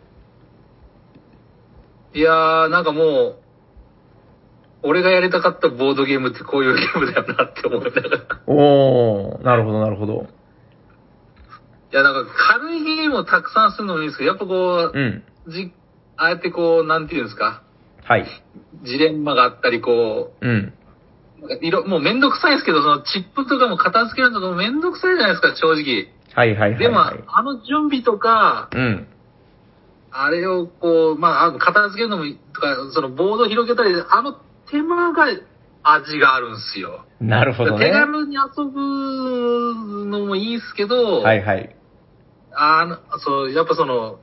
[2.13, 3.35] いやー、なんかもう、
[4.83, 8.41] 俺がやりたかったボードゲームってこういうゲームだよなって思いながら。
[8.47, 10.27] おー、なるほど、なるほど。
[11.91, 15.23] いや、なんか軽いゲームをたくさんするのもいいんですけど、やっぱこう、うん。
[15.47, 15.71] じ、
[16.17, 17.61] ああやってこう、なんていうんですか、
[18.03, 18.25] はい。
[18.83, 20.73] ジレンマがあったり、こうん。
[21.41, 26.09] う、なんかいろ、もうめんどくさいですけど、そのチップとかも片付けるのとかもめんどくさいじゃないですか、正直。
[26.33, 26.79] はいはいはい、はい。
[26.79, 29.07] でも、あの準備とか、うん。
[30.11, 34.37] あれをこう、まあ、片付けるのも、とか、そのボードを広げたり、あの
[34.71, 35.25] 手間が
[35.87, 37.05] 味があるんですよ。
[37.21, 37.85] なるほどね。
[37.85, 41.75] 手軽に遊ぶのもいいですけど、はいはい。
[42.53, 44.19] あの、そう、やっぱその、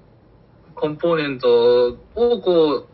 [0.74, 2.86] コンポーネントをこ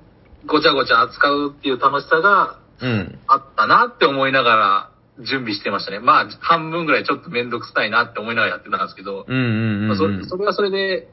[0.45, 3.19] う、ごちゃごちゃ扱うっていう楽しさがうん。
[3.27, 5.99] あったなって思いながら準備してましたね。
[5.99, 10.19] まあ、半分ぐらいちょっとめんどくさいなって思いながらやってたんですけど、うんうんうん、まあそうん。
[10.21, 11.09] れそれはそれで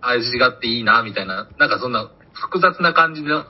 [0.00, 3.44] 味があっていいなみたいな、なんかそんな複雑な感じの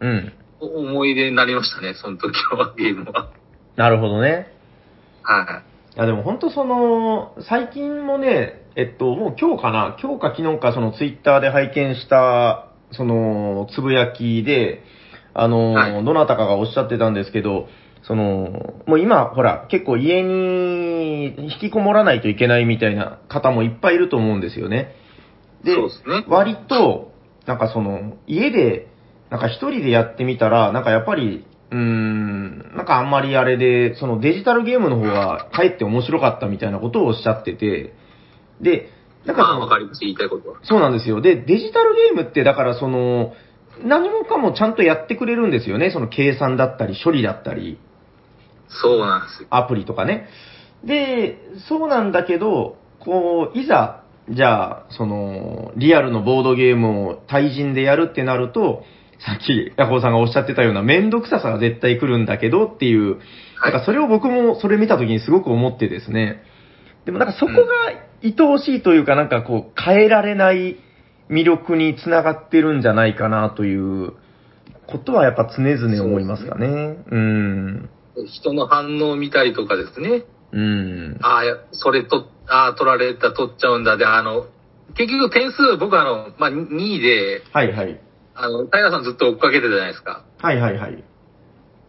[0.00, 0.32] うん。
[0.60, 3.30] 思い出になりましたね、その時はゲームは。
[3.76, 4.52] なるほどね。
[5.22, 5.62] は
[5.94, 5.96] い。
[5.96, 14.82] いやでも本当その、最近もね、えっと、もう今日かな、今日か昨日かそのツイッターで拝見した、その、つぶやきで、
[15.34, 17.68] あの、はいどなたかがおっしゃってたんですけど、
[18.02, 24.94] その、もう今、ほら、結構家に引きこもらないといけないみたいな方もいっぱいいると思うんですよね。
[25.64, 25.76] で、
[26.28, 27.12] 割と、
[27.46, 28.87] なんかその、家で、
[29.30, 37.94] なんか一人でやってみたら、なんかやっぱり、うーん、なんかあんまりあれで、そのデジタルゲームの方がかえって面白かったみたいなことをおっしゃってて、
[38.60, 38.90] で、
[39.26, 40.60] なんかまあ、その、わかります、言いたいことは。
[40.62, 41.20] そうなんですよ。
[41.20, 43.34] で、デジタルゲームって、だからその、
[43.84, 45.90] 何もかもちゃんとやってくれるんですよね。
[45.90, 47.78] その計算だったり、処理だったり、
[48.68, 49.48] そうなんですよ。
[49.50, 50.28] アプリとかね。
[50.84, 51.38] で、
[51.68, 58.84] そうなんだけど、こう、いざ、じゃあ、その、リアルのボードゲームを対人でやるってなると、
[59.18, 63.18] さっき、ヤコウさんがおっしゃってたような、めんどくささが絶対来るんだけどっていう、はい
[63.60, 66.44] なんかそれを僕もそれ見た時にすごく思ってですね。
[67.04, 67.58] でもなんかそこが
[68.22, 70.76] 愛おしいというか、なんかこう、変えられない
[71.30, 74.12] 魅力につながってるんじゃないかなという
[74.86, 76.98] ことはやっぱ常々思いますかね。
[77.10, 77.90] うん。
[78.26, 80.24] 人の反応を見たりとかですね。
[80.52, 81.18] うん。
[81.20, 83.96] ああ、それと、ああ、取られた、取っちゃうんだ。
[83.96, 84.46] で、あの、
[84.96, 88.00] 結局点数、僕あの、まあ、2位で、はいはい。
[88.40, 90.24] あの、平さんずっと追っかけてたじゃないですか。
[90.40, 91.04] はいはいはい。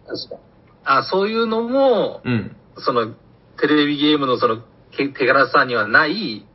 [0.08, 0.42] 確か。
[0.84, 2.56] あそういうのも、うん。
[2.78, 3.14] その、
[3.60, 6.46] テレビゲームのその、け手柄さにはない、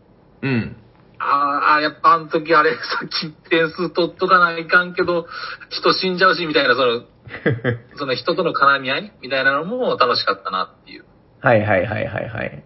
[0.43, 0.77] うん。
[1.19, 5.27] ああ、やっぱあの時あれ、 さっき点数取っとかないかんけど、
[5.71, 7.03] 人死んじゃうし、みたいな、その、
[7.97, 9.13] その人との絡み合い？
[9.23, 11.05] みたいなのも楽しかったなっていう。
[11.41, 12.65] はいはいはいはいはい。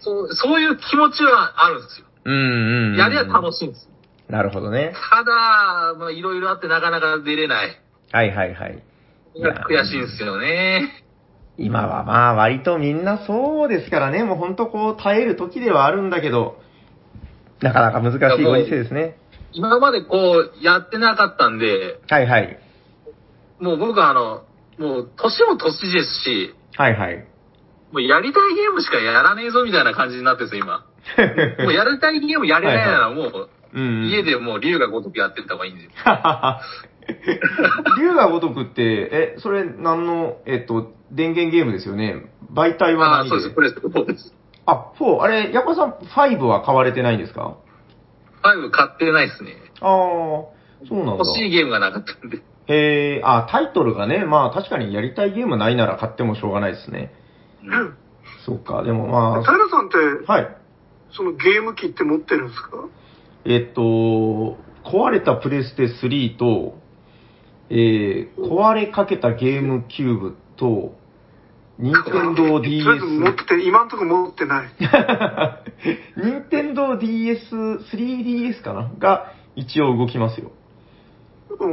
[0.00, 2.06] そう、そういう気持ちはあるんですよ。
[2.24, 2.96] うんうん、うん。
[2.96, 3.90] やりゃ楽しいんですよ。
[4.28, 4.92] なるほどね。
[5.10, 7.76] ただ、まあ、いろいろあってなかなか出れない。
[8.12, 8.82] はいはいはい。
[9.34, 11.04] いや悔しいんですよね。
[11.56, 16.58] 今はまあ割とみんなそうですからね、もうほんとこう耐える時ではあるんだけど、
[17.60, 19.16] なかなか難しいご時世ですね。
[19.52, 22.58] 今までこう、やってなかったんで、はいはい。
[23.60, 24.44] もう僕はあの、
[24.78, 27.26] もう年も年ですし、はいはい。
[27.90, 30.84] もうやりたいゲームしかやらねえぞみたいな感じになってるんですよ、今。
[31.64, 35.90] もうやりたいゲームやれないならもう、うん、家でもう竜が如くやってった方がいいんですよ。
[37.98, 42.26] 竜が如くって、え、それ何の、えっと、電源ゲームですよね？
[42.52, 44.34] 媒体はああ、何そうです、プレステ4です。
[44.66, 45.20] あ、4。
[45.22, 47.56] あれ、ヤコさん5は買われてないんですか
[48.42, 49.56] ？5買ってないですね。
[49.80, 50.52] ああ、そ
[50.92, 51.12] うなんだ。
[51.12, 52.38] 欲しいゲームがなかったんで。
[52.66, 57.12] へえ、あ、タイトルがね、まあ確かにやりたいゲームないなら買ってもしょうがないですね。
[57.64, 57.94] うん
[58.44, 59.96] そうか、でもまあ、平さんって、
[60.30, 60.56] はい。
[61.10, 62.70] そのゲーム機って持ってるんですか？
[63.48, 66.76] えっと、壊れたプレステ3と、
[67.70, 70.94] えー、壊れかけたゲームキューブと、
[71.78, 74.68] ニンテンドーとりあえず持っ DS、てて、今んとこ持ってない。
[76.22, 77.54] ニンテンドー DS、
[77.90, 78.90] 3DS かな？
[78.98, 80.50] が一応動きますよ。
[81.48, 81.64] う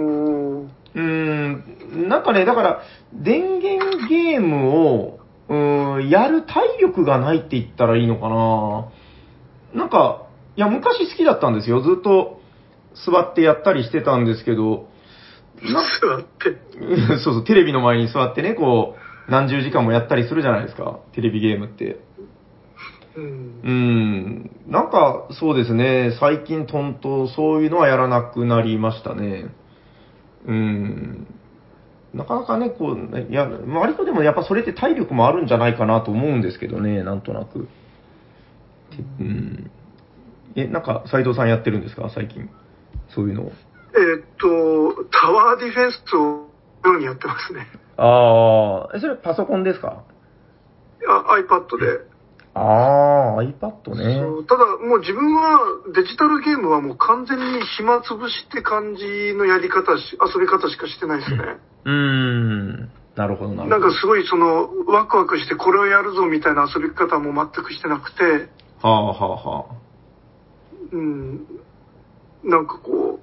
[0.95, 1.01] ー。
[1.01, 9.81] ん、なんかね、だから、電源ゲームを、うーん、やる体力がないって言ったらいいのかな。
[9.81, 10.24] なんか、
[10.55, 11.81] いや、昔好きだったんですよ。
[11.81, 12.39] ずっと
[12.93, 14.87] 座ってやったりしてたんですけど、
[15.61, 17.17] な座って。
[17.23, 18.95] そうそう、テレビの前に座ってね、こ
[19.27, 21.99] う、何十時間もやったりするじゃないですか、テレビゲームって。
[23.17, 29.47] うんん、なんかそうですね、最近とんとそういうのはやらなくなりましたね。
[30.45, 31.27] うーん。
[32.13, 37.67] なかなかね、こう、いや、割とでもやっぱそれって体力もあるんじゃないかなと思うんですけどね、なんとなく。
[39.19, 39.71] うん。
[40.55, 42.49] え、なんか斎藤さんやってるんですか、最近。
[43.09, 43.51] そういうのを。
[43.95, 46.47] えーっと、タワーディフェンスをよ
[46.95, 47.67] うにやってますね。
[47.97, 50.03] ああ、えそれパソコンですか？
[51.07, 52.01] あ iPad で。
[52.53, 54.45] ああ、iPad ね。
[54.47, 55.59] ただ、もう自分は
[55.93, 61.37] デジタルゲームはもう完全に暇つぶしって感じのやり方し、遊び方しかしてないですね。
[61.85, 62.89] うーん。
[63.15, 63.79] なるほど、なるほど。
[63.79, 68.49] なんかすごいその、ワクワクしてこれをやるぞみたいな遊び方も全くしてなくて、
[68.81, 69.84] はあはあはあ。
[70.91, 71.47] うん、
[72.43, 73.19] なんかこ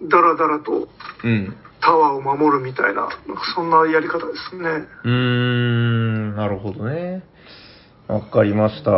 [0.00, 0.88] う、だらだらと
[1.24, 1.56] うん。
[1.80, 4.86] タワーを守るみたいな、なんかそんなやり方ですね。
[5.04, 7.22] うーん、なるほどね。
[8.08, 8.90] わかりました。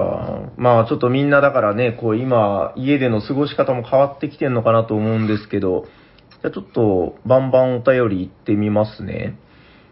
[0.57, 5.87] まあちょっとみんなだからね、こう今、家での過ごし方も変わってきてんのかなと思うんですけど、
[6.31, 9.39] じゃあちょっとバンバンお便り行ってみますね。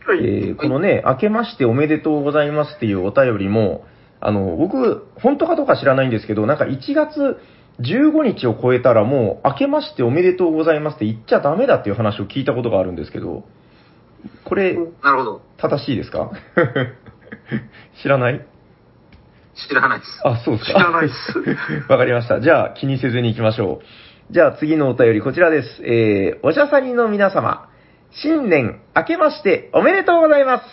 [0.07, 0.19] はい。
[0.19, 3.85] えーこのね、明けましておめでとうございますっていうお便りも、
[4.21, 7.39] あの、僕、本当かどうか知らないんですけど、なんか1月
[7.81, 13.45] 15日を超えたらもう、明けましておめでとうございますって言っちゃダメだっていう話を聞いたことがあるんですけど、
[14.45, 15.43] これ、なるほど。
[15.59, 16.31] 正しいですか？
[18.03, 18.45] 知らない？
[19.69, 20.21] 知らないです。
[20.25, 20.79] あ、そうですか。
[20.79, 21.39] 知らないっす。
[21.91, 22.41] わかりました。
[22.41, 24.33] じゃあ、気にせずに行きましょう。
[24.33, 25.83] じゃあ、次のお便り、こちらです。
[25.85, 27.69] えー、おしゃさにの皆様、
[28.11, 30.65] 新年明けましておめでとうございます。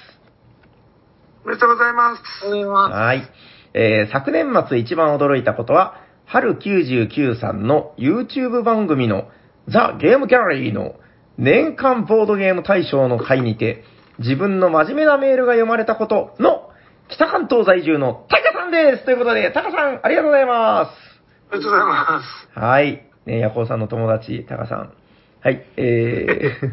[1.43, 2.45] おめでとうございます。
[2.45, 3.24] おはようございまはい。
[3.74, 5.95] えー、昨年末一番驚いたことは、
[6.32, 9.27] 春99さんの YouTube 番組の
[9.67, 10.95] ザ・ゲームギャラリーの
[11.38, 13.84] 年間ボードゲーム大賞の回にて、
[14.19, 16.69] 自分の真面目なメールが読まれたことの、
[17.09, 20.89] 北関東在住のタカさんですということで、タカさん、ありがとうございます。
[21.51, 22.21] ありがとうございま
[22.53, 22.59] す。
[22.59, 23.05] はい。
[23.25, 24.93] ね、ヤコウさんの友達、タカさん。
[25.41, 25.65] はい。
[25.75, 26.71] えー、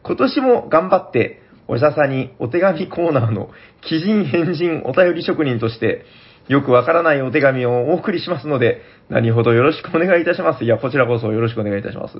[0.02, 3.50] 今年も頑張って、おしゃさにお手紙コーナーの
[3.82, 6.06] 奇人変人お便り職人として、
[6.48, 10.64] よくわからないお手紙をお送りしますので、何ほどよろしくお願いいたします。
[10.64, 12.18] いや、こちらこそよろしくお願いいたします。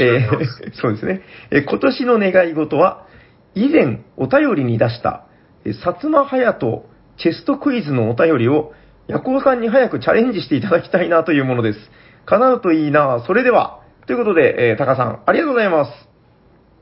[0.00, 0.44] えー
[0.80, 1.22] そうですね。
[1.50, 3.06] えー今年の願い事は、
[3.54, 5.24] 以前お便りに出した、
[5.64, 6.84] えー薩摩隼人
[7.16, 8.72] チェストクイズのお便りを、
[9.06, 11.90] ヤコウさんに早くチャレンジしていただきたいなというものです。
[12.26, 16.08] 叶うといいなそれでは、ということで、えー、タカさん、ありがとうございます。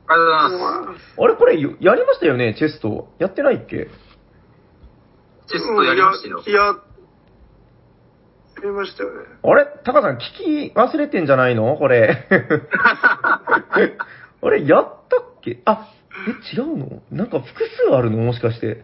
[0.07, 1.15] ありがとうございます。
[1.21, 3.07] あれこれ、よやりましたよね、チェスト。
[3.19, 3.87] やってないっけ？
[5.47, 6.43] チェストやりましたよ。
[6.45, 6.75] いや、いやや
[8.63, 9.25] りましたよね。
[9.43, 9.65] あれ？
[9.83, 11.75] タカさん、聞き忘れてんじゃないの？
[11.77, 12.27] これ。
[14.41, 15.61] あれ、やったっけ？
[15.65, 15.89] あ、
[16.27, 17.01] え、違うの？
[17.11, 18.17] なんか複数あるの？
[18.19, 18.83] もしかして。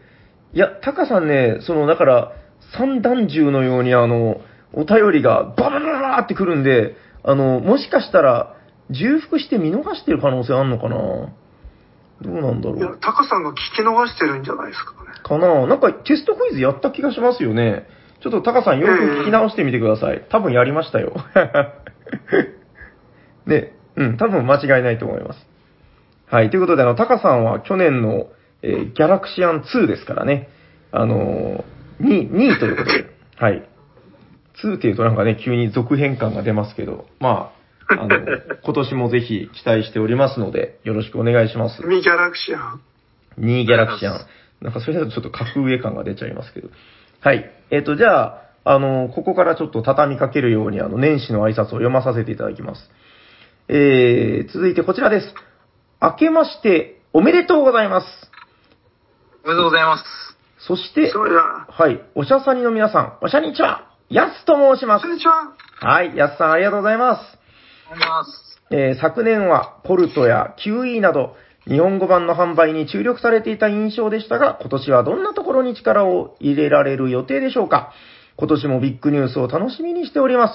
[0.54, 2.32] いや、タカさんね、その、だから、
[2.78, 4.42] 三段銃のように、あの、
[4.74, 5.86] お便りがバラバ
[6.18, 8.56] ラってくるんで、あの、もしかしたら、
[8.90, 10.96] 重複して見逃してる可能性あんのかな？
[12.22, 15.09] どうなんだろいやう。、タカさんが聞き逃してるんじゃないですかね。
[15.24, 15.68] かな？
[15.68, 17.88] なんかテストクイズやった気がしますよね。
[18.22, 20.26] ちょっとタカさんよく聞き直してみてください。
[20.30, 21.14] 多分やりましたよ。
[23.46, 25.48] ね、うん、多分間違いないと思います。
[26.28, 28.28] はい、ということで、あの、タカさんは去年の、
[28.62, 30.50] えーギャラクシアン2ですからね。
[30.92, 33.06] あのー、2、2位ということで、
[33.38, 33.64] はい。
[34.64, 37.52] 2っていうとなんかね、急に続編感が出ますけど、ま
[37.88, 38.10] あ、あの、
[38.64, 41.86] 今年もぜひ期待しておりますので、よろしくお願いします。
[41.86, 42.82] ミギャラクシアン。
[43.40, 44.20] 2ギャラクシアン。
[44.62, 46.70] なんかそれだとちょっと格上感が出ちゃいますけど。
[47.22, 47.50] はい。
[47.72, 52.90] えっ、と、じゃあ、あの、ここからちょっと畳みかけるように、あの、年始の挨拶を読まさせていただきます。
[53.68, 55.34] えー、続いてこちらです。
[56.02, 58.32] 明けまして、おめでとうございます。
[59.44, 60.04] おめでとうございます。
[60.60, 61.12] そして。
[61.14, 65.14] はい、おしゃさにの皆さん、おしゃにちは、やすと申しますこん。
[65.14, 65.54] にちは。
[65.80, 67.38] はい、やすさんありがとうございます。
[67.88, 68.50] お願いします。
[68.72, 71.36] えー昨年はポルトや QE など
[71.68, 77.92] 日本語版の販売に注力されていた印象でしたが、今年はどんなところに力を入れられる予定でしょうか？
[78.38, 80.54] 今年もビッグニュースを楽しみにしております。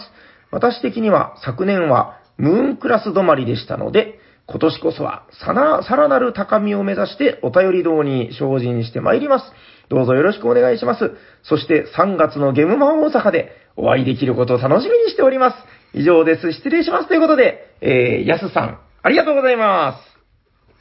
[0.51, 9.53] 私的には昨年はムーンクラス止まりでしたので、今年こそはさらなる高みを目指してお便り堂に精進してまいります。
[9.89, 11.13] どうぞよろしくお願いします。
[11.43, 15.57] そして3月のゲームマン大阪でお会いできることを楽しみにしております。
[15.93, 16.53] 以上です。
[16.53, 17.09] 失礼します。
[17.09, 20.14] ということで、えー、やすさん、ありがとうございます。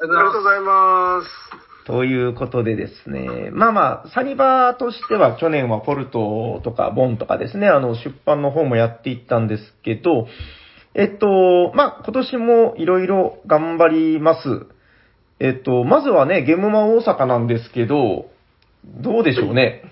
[0.02, 1.30] ありがとうございます。
[1.86, 10.28] ということでですね、まあまあ、サニバーとしては去年はポルトとかボンとかですね、あの出版の方もやっていったんですけど、
[10.96, 14.66] えっと、まあ今年もいろいろ頑張ります。
[15.39, 18.30] えっと、まずはね、ゲームマ大阪なんですけど、
[18.86, 19.84] どうでしょうね？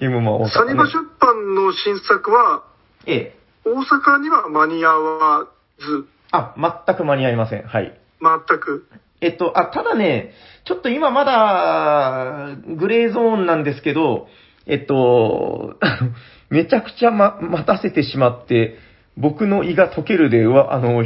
[0.00, 0.50] ゲームマ大阪、ね。
[0.50, 2.64] サニバ出版の新作は、
[3.06, 3.36] ええ。
[3.66, 5.48] 大阪には間に合わ
[5.78, 6.54] ず、あ、
[6.86, 7.64] 全く間に合いません。
[7.64, 7.98] はい。
[8.20, 8.86] 全く。
[9.20, 10.32] えっと、あ、ただね、
[10.64, 14.28] ちょっと今まだ、グレーゾーンなんですけど、
[14.66, 15.76] えっと、
[16.50, 18.78] めちゃくちゃ、ま、待たせてしまって、
[19.16, 21.02] 僕の胃が溶けるで、うわ、あの、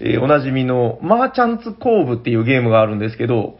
[0.00, 3.58] えーおなじみの、 Merchants Cove っていうゲームがあるんですけど、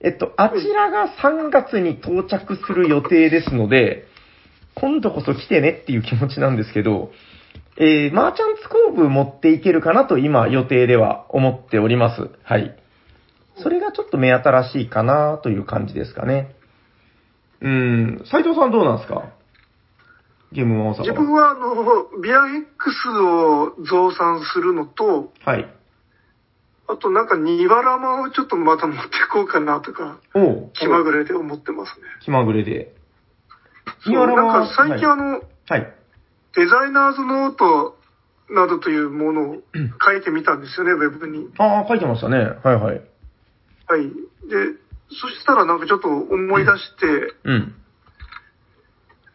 [0.00, 4.06] えっと、あちらが3月に到着する予定ですので、
[4.74, 7.12] 今度こそ来てねっていう気持ちなんですけど、
[7.76, 12.28] えー、マーチャンツコーブ持っていけるかなと今予定では思っております。
[12.42, 12.76] はい。
[13.62, 16.54] それがちょっと目新しいかなという感じですかね。
[17.60, 19.24] うーん、斉藤さんどうなんですか？
[20.52, 21.00] ゲームマ大阪。
[21.00, 25.66] 自分は、あの、ビア X を増産するのと、はい。
[26.88, 32.06] あとなんか、ニバラマをちょっとまた持っていこうかなとか、おう気まぐれで思ってますね。
[32.22, 32.94] 気まぐれで。
[34.06, 35.94] ニバラマなんか最近あの、はい。
[36.54, 37.96] デザイナーズノート
[38.50, 39.62] などというものを
[40.04, 41.48] 書いてみたんですよね、ウェブに。
[41.58, 42.36] ああ、書いてましたね。
[42.38, 43.02] はいはい。
[43.88, 44.08] はい。
[44.48, 44.78] で、
[45.08, 47.74] そしたらなんかちょっと思い出して、うん。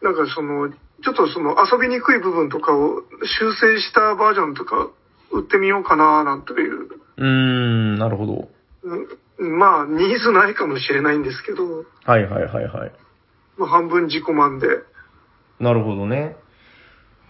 [0.02, 4.88] なんかその、ちょっとその遊びにくい部分とかを修正したバージョンとか
[5.30, 6.88] 売ってみようかななんていう。
[7.16, 8.48] うーん、なるほど。
[8.84, 9.08] うん
[9.40, 12.92] まあ、ニーズないかもしれないんですけど、はいはいはいはい。
[13.56, 14.66] まあ、半分自己満で。
[15.60, 16.36] なるほどね。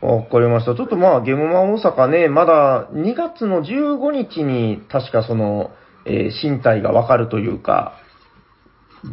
[0.01, 0.77] わかりました。
[0.77, 5.71] ちょっとまあ、ゲームマン大阪ね、まだ2月の15日に確かその、
[6.07, 7.95] えー身体がわかるというか、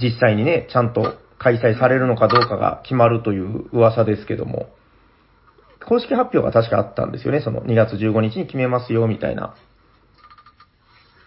[0.02, 4.70] 実際にね、ちゃんと開催されるのかどうかが決まるという噂ですけども、
[5.88, 7.42] 公式発表が確かあったんですよね。
[7.42, 9.56] その2月15日に決めますよ、みたいな。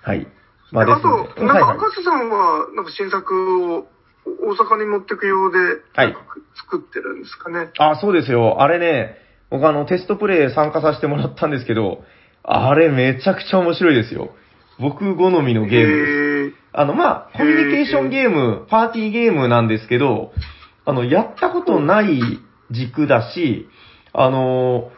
[0.02, 0.26] はい。
[0.70, 3.86] まあですねあと、なんか、はいはい赤瀬さんは、なんか新作を
[4.26, 5.58] 大阪に持ってくようで、
[5.94, 6.16] はい
[6.56, 7.70] 作ってるんですかね。
[7.78, 8.60] あ、そうですよ。
[8.60, 9.16] あれね、
[9.50, 12.02] 僕あの、テストプレイ参加させてもらったんですけど、
[12.42, 14.30] あれめちゃくちゃ面白いですよ。
[14.78, 16.58] 僕好みのゲームです。
[16.72, 20.32] あの、まあ、コミュニケーションゲーム、パーティーゲームなんですけど、
[20.84, 22.20] あの、やったことない
[22.70, 23.68] 軸だし、
[24.12, 24.90] あの、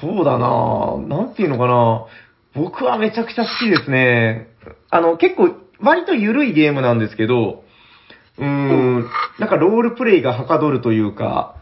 [0.00, 2.06] そうだななんていうのかな
[2.54, 4.48] 僕はめちゃくちゃ好きですね。
[4.90, 7.64] あの、結構、割と緩いゲームなんですけど、
[8.38, 11.56] うーん、なんかロールプレイがはかどるというか、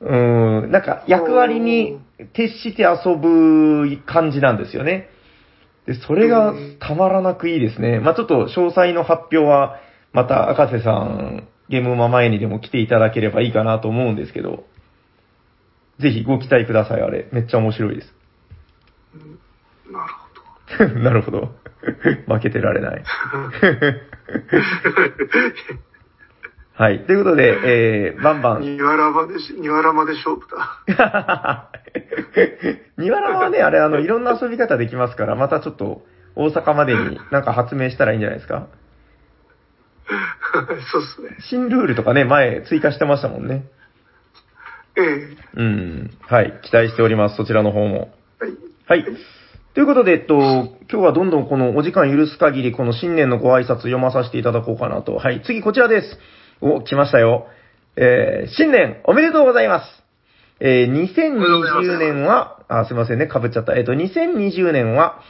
[0.00, 2.00] うーん、なんか役割に
[2.32, 5.08] 徹して遊ぶ感じなんですよね。
[5.86, 8.00] で、それがたまらなくいいですね。
[8.00, 9.80] まあちょっと詳細の発表は、
[10.12, 14.64] また赤瀬さん、ゲームマ前にでも来ていただければいいかなと思うんですけど、
[16.00, 17.28] ぜひご期待ください、あれ。
[17.32, 18.14] めっちゃ面白いです。
[19.90, 20.12] なる
[20.78, 21.00] ほど。
[21.00, 21.54] なるほど。
[22.26, 23.04] 負けてられない。
[26.78, 27.04] はい。
[27.06, 27.58] ということで、
[28.14, 28.60] えー、バンバン。
[28.62, 31.70] ニワラまでし、ニワラまで勝負だ。
[32.98, 36.02] ニワラはね、あれ、あの、いろんな遊び方できますから、またちょっと、
[36.36, 38.68] 大阪までになんか発明したらいいんじゃないですか？
[40.92, 41.36] そうですね。
[41.50, 43.64] 新ルールとかね、前追加してましたもんね。
[44.96, 46.10] ええうん。
[46.20, 46.60] はい。
[46.62, 47.36] 期待しております。
[47.36, 48.12] そちらの方も。
[48.38, 48.52] はい。
[48.86, 49.04] はい。
[49.74, 55.16] ということで、えっと、今日はどんどんこのお時間許す限り、この新年のご挨拶読まさせていただこうかなと。
[55.16, 55.42] はい。
[55.44, 56.18] 次こちらです。
[56.60, 57.46] お、来ましたよ。
[57.96, 59.86] えー、新年おめでとうございます。
[60.60, 63.76] えー、2020年は、あ、すいませんね、被っちゃった。
[63.76, 65.20] えっと、2020年は、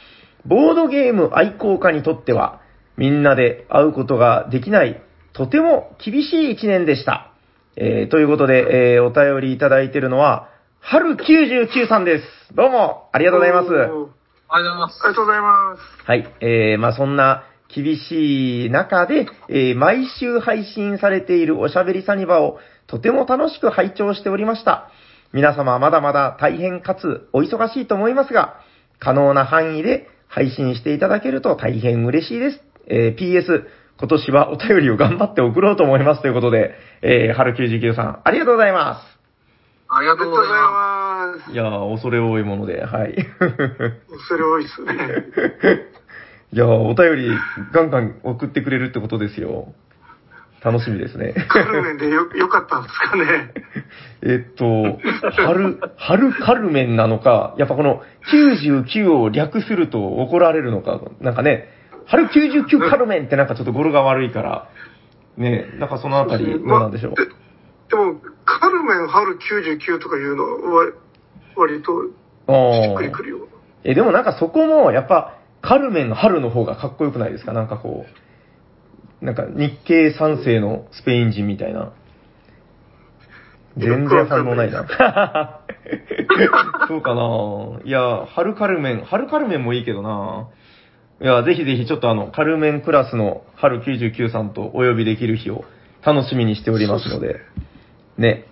[0.45, 2.61] ボードゲーム愛好家にとっては、
[2.97, 5.01] みんなで会うことができない、
[5.33, 7.31] とても厳しい一年でした。
[7.75, 10.49] えー、ということで、えー、お便りいただいているのは、
[10.81, 12.55] 春99さんです。
[12.55, 13.69] どうも、ありがとうございます。
[13.69, 15.07] ありがとうございますあ。
[15.07, 16.07] りがとうございます。
[16.07, 16.35] はい。
[16.41, 24.89] えー、まあそんな厳しい中で、えー、毎週配信されているおしゃべりサニバをとても楽しく拝聴しておりました。
[25.31, 28.59] 皆様まだまだ大変かつお忙しいと思いますが、
[28.99, 32.61] 可能な範囲で配信していただけると大変嬉しいです。
[32.87, 33.65] えー、PS、
[33.99, 39.03] 今年はお便りを頑張って送ろうと思いますということで、えー、春99さん、ありがとうございま
[39.91, 40.71] ありがありがとうございま
[41.33, 41.51] ますす。。
[41.51, 43.15] いやー、恐れ多いもので、はい。
[44.27, 44.93] それ多いっすね。
[46.51, 47.37] いやー、お便り
[47.71, 49.73] ガンガン送ってくれるってことですよ。
[50.63, 51.33] 楽しみですね。
[51.47, 53.53] カルメンでよ、 よかったんですかね。
[54.23, 54.99] えっと、
[55.37, 61.69] 春、春カルメンなのか、やっぱこの99を略すると怒られるのか、なんかね、
[62.07, 64.67] 春99カルメンってなんかちょっと語呂が悪いから、
[65.37, 67.13] ね、なんかそのあたりどうなんでしょう？
[67.15, 67.31] まあで
[67.89, 70.91] でも、カルメン春99とかいうのは、わ
[71.55, 72.09] 割とし
[72.91, 73.45] っくりくるような。
[73.83, 77.53] え、でもなんかそこも、やっぱ、カルメンの春の方がかっこよくないですか？
[77.53, 78.05] なんかこ
[79.21, 81.93] う、なんか日系三世のスペイン人みたいな。
[83.77, 84.87] 全然反応ないな。
[86.87, 90.49] そうかないや、春カルメン、春カルメンもいいけどな
[91.21, 95.63] いや、ぜひぜひちょっとあの、カルメンクラスの春99さんとお呼びできる日を
[96.03, 97.37] 楽しみにしておりますので、
[98.17, 98.45] ね。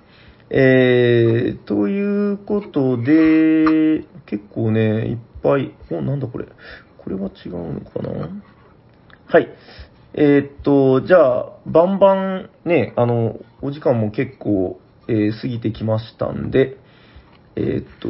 [0.49, 6.45] えー、ということで、結構ね、いっぱい、お、なんだこれ。
[7.07, 8.29] これは違うのかな？
[9.27, 9.47] はい。
[10.13, 16.75] えーっと、じゃあ、バンバンね、あの、お時間も結構、えー過ぎてきましたんで、
[17.55, 18.09] えーっと、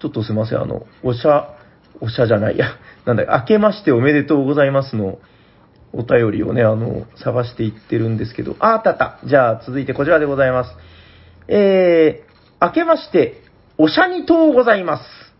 [0.00, 1.56] ちょっとすいません、あの、おしゃ、
[2.02, 2.66] おしゃじゃないや、
[3.06, 5.18] なんだ、明けましておめでとうございますの、
[5.94, 9.18] お便りをね、あの、探していってるんですけど、あ、あったあった。
[9.24, 10.76] じゃあ、続いてこちらでございます。
[11.48, 13.40] えー、明けまして、
[13.78, 15.33] おしゃにとうございます。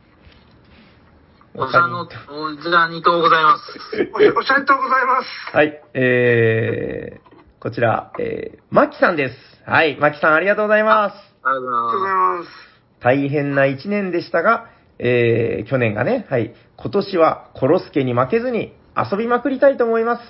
[1.55, 1.59] す。
[1.61, 4.11] お茶の、お茶にとうございます。
[4.15, 5.57] おしおしゃれとうございます。
[5.57, 9.35] はい、えー、こちら、えー、マキさんです。
[9.65, 11.15] はい、マキさんありがとうございます。
[11.43, 12.75] ありがとうありがとうございます。
[13.01, 20.23] 大変な一年でしたが、えー、去年がね、はい、今年はコロスケに負けずに遊びまくりたいと思います。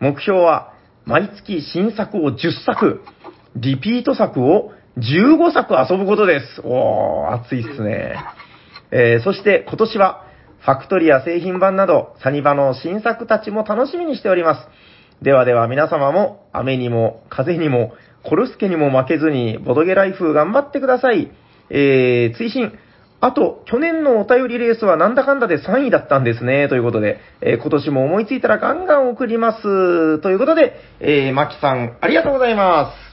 [0.00, 3.02] 目標は、毎月新作を10作、
[3.56, 6.60] リピート作を15作遊ぶことです。
[6.62, 8.16] おー、熱いっすね。
[8.90, 10.26] えー、そして今年は、
[10.60, 14.68] ファクトリア製品版など、サニバの新作たちも楽しみにしております。
[15.22, 21.30] ではでは皆様も、雨にも、風にも、コルスケにも負けずに、ボドゲライフ頑張ってください。
[21.70, 22.72] えー、追伸。
[23.22, 26.68] あと、去年のお便りレースはなんだかんだで3位だったんですね。
[26.68, 30.20] ということで、えー今年も思いついたらガンガン送ります。
[30.20, 33.10] ということで、えー、マキさん、ありがとうございます。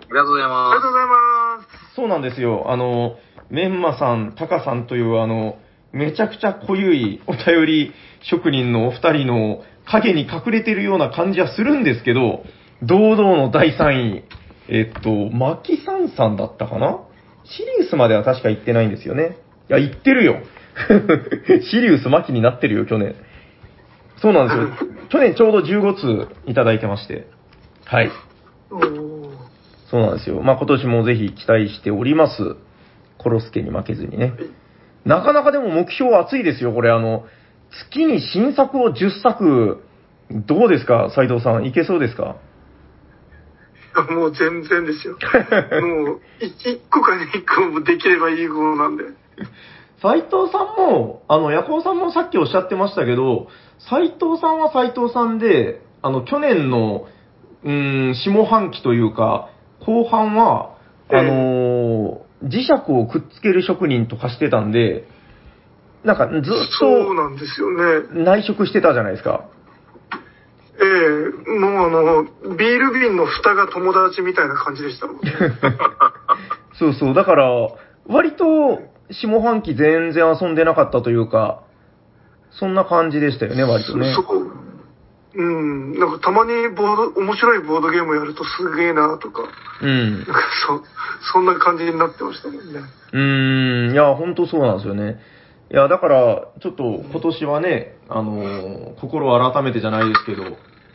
[0.00, 0.76] ありがとうございあります。
[0.76, 1.94] がとうございます。
[1.96, 2.64] そうなんですよ。
[2.68, 3.16] あの、
[3.50, 5.56] メンマさん、タカさんという、あの、
[5.92, 12.44] めちゃくちゃ濃ゆいお便り職人のお二人の影に隠れてるような感じはするんですけど、
[12.82, 14.24] 堂々の第3位。
[14.68, 17.00] えっと、マキサンさんだったかな？
[17.44, 19.36] シリウスまでは確か行ってないんですよね。
[19.68, 20.36] いや、行ってるよ。
[21.70, 23.16] シリウスマキになってるよ、去年。
[24.18, 24.88] そうなんですよ。
[25.10, 27.26] 去年ちょうど15通いただいてまして。
[27.84, 28.10] はい。
[29.90, 30.40] そうなんですよ。
[30.42, 32.56] まあ今年もぜひ期待しております。
[33.18, 34.32] コロスケに負けずにね。
[35.04, 36.90] なかなかでも目標熱いですよ、これ。
[36.90, 37.24] あの、
[37.90, 39.82] 月に新作を10作、
[40.30, 41.64] どうですか、斉藤さん。
[41.66, 42.36] いけそうですか？
[43.94, 45.18] いやもう全然ですよ。
[45.20, 49.04] もう、1個か2個もできればいい方なんで。
[50.00, 53.48] 斉藤さんも、あの、ヤコウさんもさっきおっしゃってましたけど、
[53.90, 57.06] 斉藤さんは斉藤さんで、あの、去年の、
[57.64, 59.48] うーん、下半期というか、
[59.84, 60.70] 後半は、
[61.10, 65.04] あのー磁石をくっつける職人とかしてたんで、
[66.04, 68.08] なんかずっそうなんですよね。
[68.08, 69.48] と内職してたじゃないですか。
[70.80, 75.32] ええもうあの、ビール瓶の蓋が友達みたいな感じでしたもんね。
[76.78, 77.14] そうそう。
[77.14, 77.46] だから、
[78.06, 81.60] 割と、下半期全然遊んでなかったというか、
[82.50, 84.12] そんな感じでしたよね、割とね。
[84.14, 84.61] そう。
[85.34, 85.98] うん。
[85.98, 89.44] なんかたまにボード、面白いボードゲームやるとすげえなとか、
[89.80, 90.24] うんなん。
[90.26, 90.34] か
[90.66, 90.82] そ、
[91.32, 92.80] そんな感じになってましたもんね。
[93.12, 95.20] うーん、いや、ほんとそうなんですよね。
[95.70, 100.42] いや、だから、ちょっと今年はね、あのー心を改めてじゃないですけど、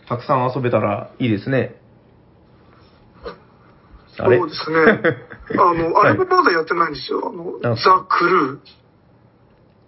[0.07, 1.75] たくさん遊べたらいいですね。
[4.19, 4.37] あれ？
[4.37, 4.77] そうですね。
[5.59, 7.21] あの、あれもまだやってないんですよ。
[7.27, 7.31] あ
[7.67, 8.59] の、あザ・クルー。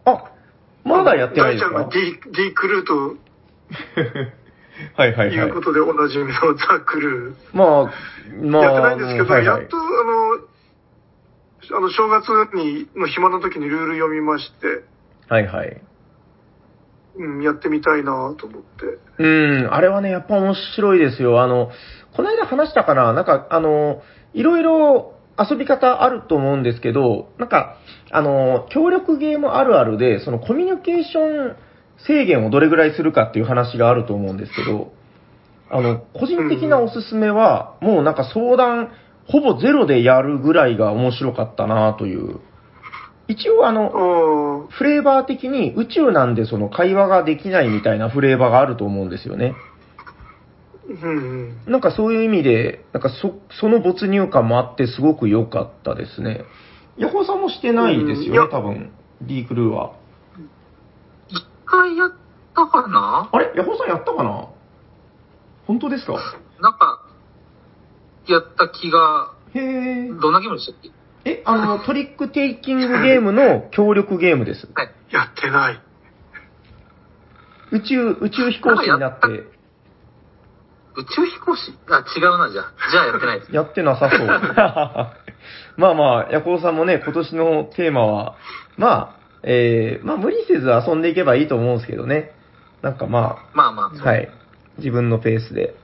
[0.06, 0.24] あ、
[0.84, 1.84] まだやってないですか？
[1.86, 3.16] 大ちゃんが D、D クルーと
[4.96, 5.62] はいはいはいいうこ。
[5.62, 7.36] とでおなじみのザ・クルー。
[7.54, 7.94] まあ、
[8.42, 14.84] まあ、やってないんですけど、はいはいやっと、あの、あの、正月に、の暇な時にルール読みまして、
[15.28, 15.82] はいはい。
[17.18, 18.98] うん、やってみたいなと思って。
[19.18, 21.42] うん、あれはね、やっぱ面白いですよ。
[21.42, 21.70] あの、
[22.16, 23.14] この間話したかな？
[23.14, 24.02] なんか、あの、
[24.34, 27.78] いろいろ遊び方あると思うんですけど、なんか、
[28.10, 31.56] あの、協力ゲームあるあるで、そのコミュニケーション
[32.08, 34.92] 制限をどれぐらいするかっていう話があると思うんですけど、
[35.70, 38.92] あの、個人的なおすすめは、もうなんか相談、
[39.28, 42.40] ほぼゼロでやるぐらいが面白かったなという。
[43.28, 49.54] 一応あの、フレーバー的に宇宙なんでその会話ができないみたいなフレーバーがあると思うんですよね。
[51.68, 56.42] なんかそういう意味で、なんかそ、その没入感もあってすごく良かったですね。
[56.98, 58.92] ヤホーさんもしてないですよね、や多分。
[59.22, 59.99] D クルーは。
[61.70, 62.12] 一回やっ
[62.56, 63.30] たかな？
[63.32, 63.52] あれ？
[63.56, 64.48] ヤホーさんやったかな？
[65.68, 66.14] 本当ですか？
[66.60, 67.04] なんか、
[68.28, 70.08] やった気が、へえ。
[70.10, 70.92] どんなゲームでしたっけ？
[71.26, 74.68] え、あの、トリックテイキングゲームの協力ゲームです。
[74.74, 74.92] はい。
[75.12, 75.80] やってない。
[77.72, 81.78] 宇宙、宇宙飛行士になって、宇宙飛行士？
[81.88, 82.74] あ、違うな、じゃあ。
[82.92, 83.56] じゃあやってないです。
[83.56, 84.28] やってなさそう。
[85.78, 88.36] まあまあ、ヤコウさんもね、今年のテーマは、
[88.78, 92.32] まあ、えー、まあ無理せず遊んでいけばいいと思うんですけどね。
[92.82, 94.30] なんかままあまあ、あ、そうはい。
[94.78, 95.76] 自分のペースで。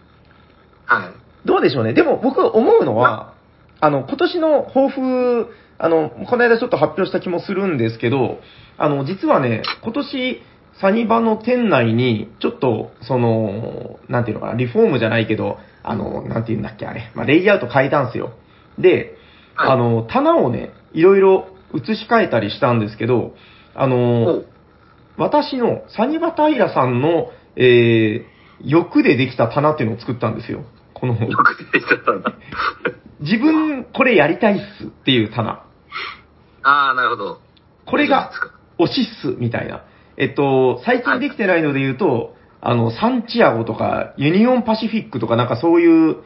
[0.86, 1.48] はい。
[1.48, 1.94] どうでしょうね。
[1.94, 3.34] でも僕思うのは、
[3.80, 5.48] あの、今年の抱負、
[5.78, 8.40] あの、この間ちょっと発表した気もするんですけど、
[8.78, 10.42] あの、実はね、今年、
[10.82, 18.34] サニバの店内に、ちょっと、その、なんていうのかな、リフォームじゃないけど、あの、なんていうんだっけ、あれ、まあ、レイアウト変えたんですよ。
[18.78, 19.18] で、
[19.56, 23.36] はいあの、棚をね、いろいろ移し替えたりしたんですけど、
[23.74, 24.46] あおの、う
[25.18, 30.66] 私のサニバタイラさんの、えー、欲でできた棚っていうのを作ったんですよ。
[30.94, 32.34] この、よく出てきたんだ。
[33.22, 35.66] 自分これやりたいっすっていう棚。
[36.64, 37.40] ああ、なるほど。
[37.86, 38.32] これが
[38.80, 39.86] 推しっすみたいな。
[40.18, 46.18] えっと、最近できてないので言うと、あの、サンチアゴとか、ユニオンパシフィックとかなんかそういう、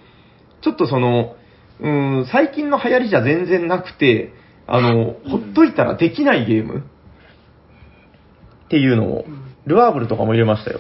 [0.62, 1.36] ちょっとその、
[1.80, 4.34] うーん、最近の流行りじゃ全然なくて、
[4.72, 6.84] あの、ほっといたらできないゲーム
[8.66, 9.26] っていうのを、
[9.66, 10.80] ルアーブルとかも入れましたよ。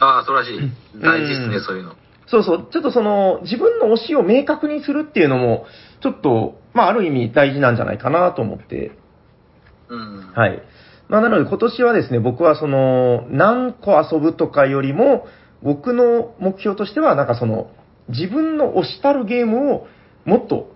[0.00, 0.58] ああ、そうらしい。
[1.00, 1.94] 大事ですね、うんそういうの。
[2.26, 5.64] そうそう、ちょっとその、自分の推しを明確にするっていうのも、
[6.02, 8.92] ちょっと、まあ、ある意味大事なんじゃないかなと思って、
[9.88, 10.32] うん。
[10.34, 10.62] はい。
[11.08, 15.26] まあ、なので今年はですね、僕はその、何個遊ぶとかよりも、
[15.62, 17.70] 僕の目標としては、なんかその、
[18.10, 19.86] 自分の推したるゲームを
[20.26, 20.70] もっと、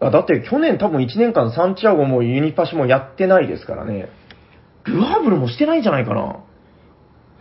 [0.00, 4.08] あだって去年多分1年間サンチアゴもユニパシもやってないですからね。
[4.84, 6.40] ルアーブルもしてないんじゃないかな。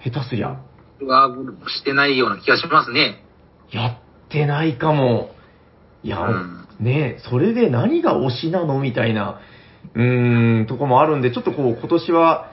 [0.03, 0.59] 下手すりゃ。
[1.01, 1.29] は
[1.67, 3.23] してないような気がしますね。
[3.71, 3.97] やっ
[4.29, 5.31] てないかも。
[6.03, 9.39] いや、うんねえそれで何が推しなのみたいな。
[9.95, 12.51] うーん、とこもあるんで、ちょっとこう、今年は、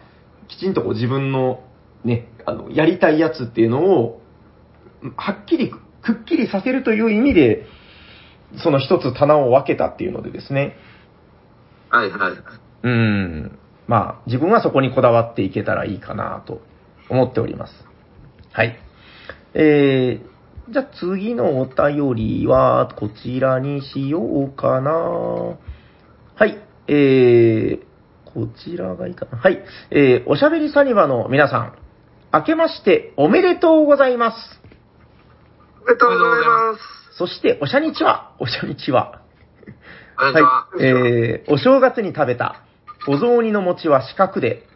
[0.48, 1.62] きちんとこう自分の、
[2.05, 4.20] ね、あの、やりたいやつっていうのを、
[5.16, 5.76] はっきり、く
[6.22, 7.66] っきりさせるという意味で、
[8.62, 10.76] その一つ棚を分けたっていうのでですね、
[11.90, 12.32] はいはいはい。
[12.32, 13.59] うーん。
[13.86, 16.61] まあ、自分はそこにこだわっていけたらいいかなと
[17.09, 17.72] 思っております。
[18.52, 18.76] はい。
[19.55, 24.90] えー、じゃあ次のお便りはこちらにしようかな。
[24.92, 25.59] は
[26.46, 26.59] い。
[26.88, 27.80] えー、
[28.24, 29.38] こちらがいいかな。
[29.38, 29.62] はい。
[29.90, 31.74] えー、おしゃべりサニバの皆さん、
[32.32, 34.61] 明けましておめでとうございます。
[35.82, 37.03] おめでとうございます。
[37.17, 39.21] そして、おしゃにちは、おしゃにちは。
[40.17, 40.33] は。
[40.33, 40.41] は
[40.81, 40.83] い。
[40.83, 42.62] えー、お正月に食べた、
[43.07, 44.67] お雑煮の餅は四角で、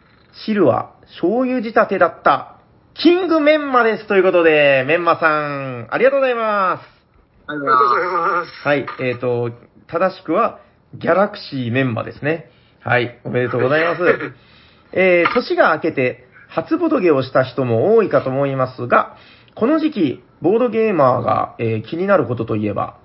[0.45, 2.59] 汁は醤油仕立てだった、
[2.93, 4.07] キングメンマです。
[4.07, 6.99] ということで、メンマさん、ありがとうございます。
[7.47, 8.67] ありがとうございます。
[8.67, 9.51] はい、えーと、
[9.87, 10.59] 正しくは、
[10.93, 12.49] ギャラクシーメンマですね。
[12.81, 14.01] はい、おめでとうございます。
[14.93, 19.17] えー、年が明けて、初ボドゲをした人も多いかと思いますが、
[19.59, 22.97] この時期、ボードゲーマーが、えー気になることといえば、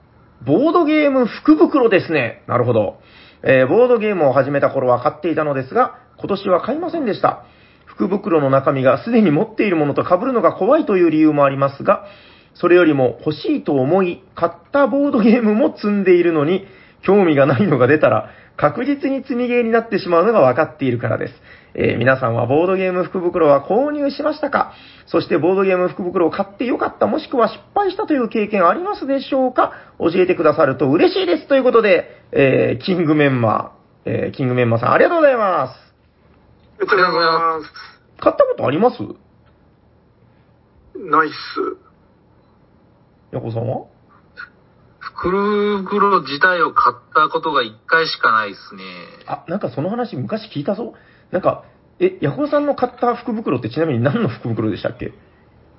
[0.46, 2.44] ボードゲーム福袋ですね。
[2.46, 3.00] なるほど。
[3.42, 7.44] えーボードゲームを始めた頃は買っていたのですが、今年は買いませんでした。
[7.86, 12.04] 福袋の中身がすでに持っているものと被るのが怖いという理由もありますが、
[12.54, 16.68] それよりも欲しいと思い、買ったボードゲームも積んでいるのに、
[17.02, 21.34] 興味がないのが出たら、確実に積みゲーになってしまうのが分かっているからです。
[21.76, 24.74] えー皆さんはボードゲーム福袋は購入しましたか？
[25.06, 29.72] そしてボードゲーム福袋を買ってよかったもしくは失敗したという経験ありますでしょうか？
[29.98, 31.48] 教えてくださると嬉しいです。
[31.48, 35.78] ということで、えーキングメンマー、えーキングメンマーさんありがとうございます。
[36.78, 37.72] ありがとうございます。
[38.20, 38.98] 買ったことあります？
[40.96, 41.32] ナイス。
[43.32, 43.86] ヤコさんは？
[45.00, 45.28] 福
[45.82, 48.82] 袋自体を買ったことが一回しかないですね。
[49.26, 50.94] あ、なんかその話昔聞いたぞ。
[51.34, 51.64] なんか、
[51.98, 55.12] え、ヤコさんの買った福袋ってちなみに何の福袋でしたっけ？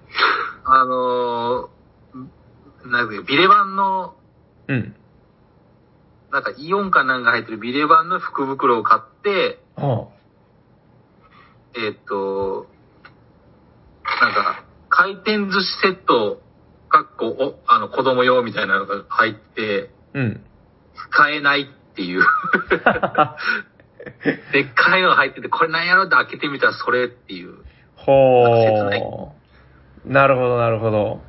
[0.66, 4.16] あのー、なんかビレ版の、
[4.68, 4.96] うん。
[6.32, 10.10] なんかイオンかなんか入ってるビレ版の福袋を買って、は
[11.74, 12.68] えっ、と、
[14.22, 16.42] なんか、回転寿司セット、
[16.90, 20.46] かっこ、お、あの、子供用みたいなのが入って、あ、うん。
[21.12, 22.26] 使えないっていう。
[24.54, 27.56] でっかいのが入ってて、これなんやろって開けてみたらそれっていう。
[27.96, 29.36] ほー。
[30.06, 31.22] なるほど、なるほど。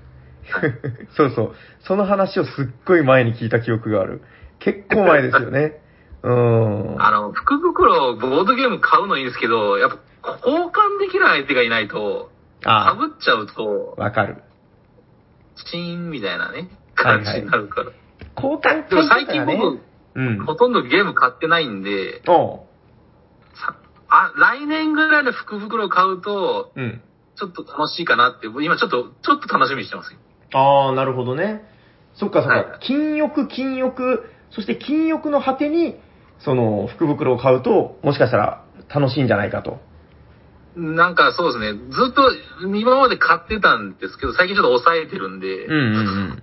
[1.16, 1.54] そうそう。
[1.80, 4.22] その話をすっごい前に聞いた記憶がある。
[4.58, 5.80] 結構前ですよね。
[6.22, 7.02] うーん。
[7.02, 9.90] あの、福袋、ボードゲーム買うのいいんですけど、やっ
[10.22, 12.30] ぱ交換できる相手がいないと、
[12.64, 14.42] あ被っちゃうと、わかる。
[15.70, 17.92] チーンみたいなね、はいはい感じになるから。
[18.36, 19.80] 交換でも最近僕、
[20.16, 20.46] うん。
[20.46, 22.22] ほとんどゲーム買ってないんで、
[24.08, 27.02] あ、来年ぐらいの福袋買うと、うん。
[27.36, 30.18] ちょっと楽しいかなって、今ちょっと、ちょっと楽しみにしてますよ。
[30.54, 31.64] ああ、なるほどね。
[32.14, 32.54] そっかそっか。
[32.56, 35.96] はい禁欲、禁欲、そして禁欲の果てに、
[36.38, 39.80] その、福袋を買うと、もしかしたら楽しいんじゃないかと。
[40.76, 42.30] なんかそうですね、ずっと
[42.76, 46.00] 今まで買ってたんですけど、最近ちょっと抑えてるんで、うんうんう
[46.34, 46.42] ん。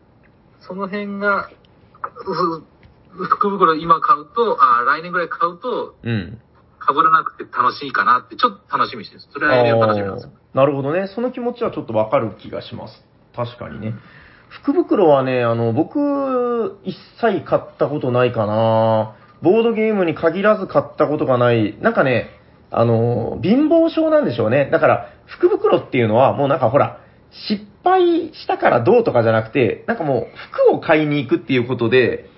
[0.60, 1.50] その辺が、
[2.00, 2.62] ふ
[3.12, 6.40] 福袋今買うと、あ来年ぐらい買うと、うん。
[6.80, 9.32] 被らなくて楽しいかなって、ちょっと楽しみにしてるんです。
[9.32, 10.30] それは来年楽しみなんですよ。
[10.34, 11.08] あーなるほどね。
[11.14, 13.04] その気持ちはちょっとわかる気がします。
[13.36, 13.94] 確かにね。
[14.48, 21.78] 福袋はね、あの、僕、一切買ったことないかなボードゲームに限らず買ったことがない。
[21.80, 22.30] なんかね、
[22.70, 24.68] あの、貧乏症なんでしょうね。
[24.70, 27.00] だから、福袋っていうのはもうなんかほら、
[27.48, 30.26] 失敗したからどうとかじゃなくて、なんかもう
[30.70, 32.29] 服を買いに行くっていうことで、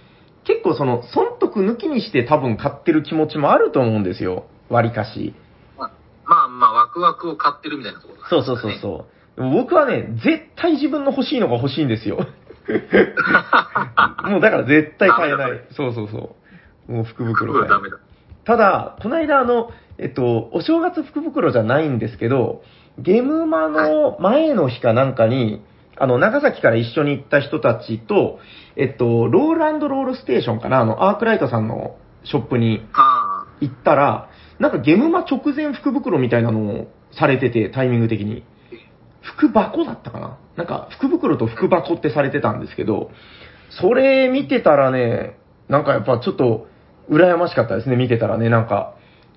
[0.44, 4.46] 結構その、損得抜きにして多分買ってる気持ちもあると思うんですよ。
[4.68, 5.34] 割かし。
[5.76, 5.90] まあ
[6.24, 9.40] まあまあ、ワクワクを買ってるみたいなところ、そうそうそうそう。
[9.40, 12.26] でも僕はね、絶対自分の欲しいのが欲しいんですよ。
[14.24, 15.60] もうだから絶対買えない。
[15.72, 16.36] そうそうそ
[16.88, 16.92] う。
[16.92, 17.98] もう福福袋買えない袋ダメだ。
[18.44, 22.62] ただ、この間あの、えっと、お正月福袋じゃないんですけど、
[22.98, 25.62] ゲムマの前の日かなんかに、
[25.98, 28.38] あの、長崎から一緒に行った人たちと、
[28.76, 34.28] えっと、ローランドロールステーションかな、あの、アークライトさんのショップにあ行ったら、
[34.58, 36.86] なんかゲムマ直前福袋みたいなのを
[37.18, 38.44] されてて、タイミング的に。
[39.20, 40.38] 福箱だったかな？
[40.56, 43.10] なんか福袋と福箱ってされてたんですけど、
[43.80, 45.38] それ見てたらね、
[45.68, 46.66] なんかやっぱちょっと
[47.08, 48.94] 羨ましかったですね、見てたらね、なんか、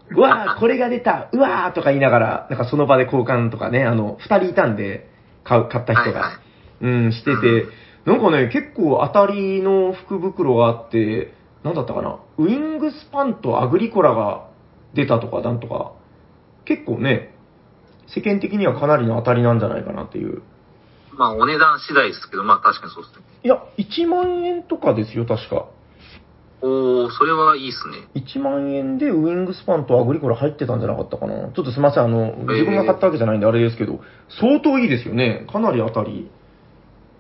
[0.10, 5.10] うわー、これが出た、うわーとか言いながら、なんかその場で交換とかね、あの、二人いたんで、
[5.44, 6.40] 買う、買った人が。
[6.82, 7.66] うん、してて、
[8.06, 14.48] なんかね、結構当たりの福袋があって、なんだったかな、ウィングスパンとアグリコラが
[14.94, 15.94] 出たとかなんとか、
[16.66, 17.36] 結構ね、
[18.08, 20.44] 世間的にはかなりの当たりなんじゃないかなっていう。
[21.18, 23.26] まあ、お値段次第ですけど、まあ確かにそうですね。
[23.44, 25.68] いや、1万円とかですよ、確か。
[26.62, 28.08] おー、それはいいっすね。
[28.16, 31.50] 1万円でウィングスパンとアグリコラ入ってたんじゃなかったかな。
[31.50, 34.02] ちょっとすいません、あの、自分が買ったわけじゃないんであれですけど、
[34.40, 35.46] 相当いいですよね。
[35.52, 36.30] かなり当たり。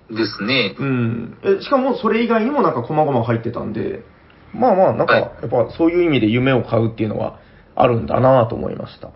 [0.10, 0.76] ですね。
[0.78, 1.38] うん。
[1.43, 4.03] えしかもそれ以外にもなんか細々入ってたんで、
[4.53, 7.39] まあまあ、なんか、はいやっぱそういう意味で夢を買うっていうのは
[7.76, 9.12] あるんだなと思いました。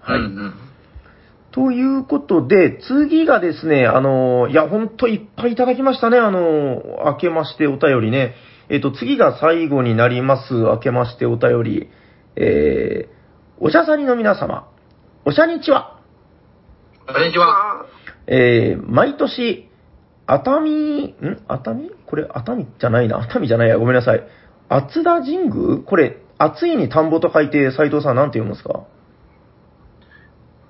[0.00, 0.20] はい。
[0.20, 0.54] うんうん。
[1.52, 8.34] ということで、次がですね、あの、いや、ほんといっぱいいただきましたね、あの、明けましてお便りね。
[8.70, 11.90] えっ、と、次が最後になります、明けましてお便り。
[12.36, 14.66] えー、おしゃさりの皆様、
[15.26, 16.00] おしゃにちは。
[17.06, 17.84] こんにちは。
[18.26, 19.68] えー、毎年、
[20.34, 21.14] 熱海、ん？
[21.48, 21.90] 熱海？
[22.06, 23.18] これ熱海じゃないな。
[23.20, 23.78] 熱海じゃないや。
[23.78, 24.22] ごめんなさい。
[24.68, 25.78] 厚田神宮？
[25.84, 28.84] これ、暑いに田んぼと書いて、斉藤さんなんて読むんですか？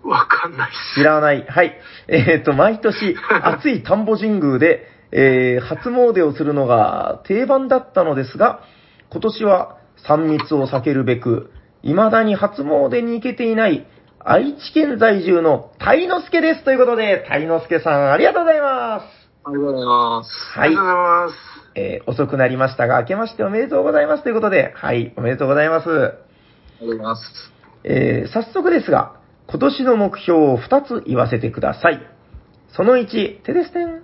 [0.04, 1.00] わかんないっす。
[1.00, 1.46] 知らない。
[1.46, 1.78] はい。
[2.08, 8.60] えっ、と、毎年、暑い田んぼ神宮で、えー初詣をするのが定番だったのですが、
[9.10, 9.76] 今年は
[10.08, 11.52] 3密を避けるべく、
[11.82, 13.86] 未だに初詣に行けていない
[14.18, 16.64] 愛知県在住のタイノスケです。
[16.64, 19.21] ということで、タイノスケさん、ありがとうございます。
[19.44, 20.58] ありがとうございます。
[20.58, 20.90] はいありがとう。
[20.90, 21.34] ございます。
[21.74, 25.88] えー遅くなりましたが、明けましておめでとうございますということで、はい、おめでとうございます。
[25.88, 27.22] ありがとうございます。
[27.84, 29.16] えー早速ですが、
[29.48, 32.00] 今年の目標を2つ言わせてください。
[32.76, 34.02] その1、テレステン。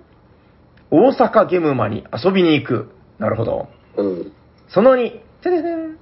[0.91, 2.91] 大阪ゲムマに遊びに行く。
[3.19, 3.69] なるほど。
[3.97, 4.31] おー
[4.69, 5.11] その2、
[5.41, 5.97] テレステン。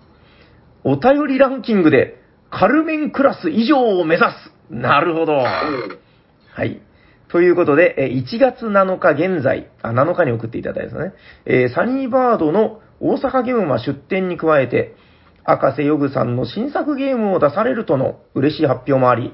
[0.83, 4.51] お便りランキングでカルメンクラス以上を目指す。
[4.69, 5.33] なるほど。
[5.33, 6.81] はい。
[7.29, 11.13] ということで、1月7日現在、あ、7日に送っていただいたですね。
[11.45, 14.95] えサニーバードの大阪ゲームマ出展に加えて、
[15.43, 19.33] 赤瀬ヨグさんの新作ゲームを出されるとの嬉しい発表もあり、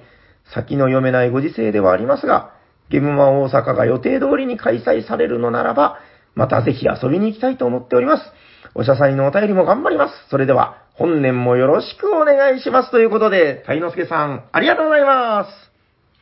[0.54, 2.54] 先の読めないご時世ではありますが、
[2.89, 6.00] ゲームマン大阪が予定通りに開催されるのならば、
[6.36, 8.24] またぜひ遊びに行きたいと思っております。
[8.76, 10.14] おしゃさんのお便りも頑張ります。
[10.30, 12.91] それでは、本年もよろしくお願いします。
[12.91, 15.72] ということで、タイノスケさん、ありがとうございます。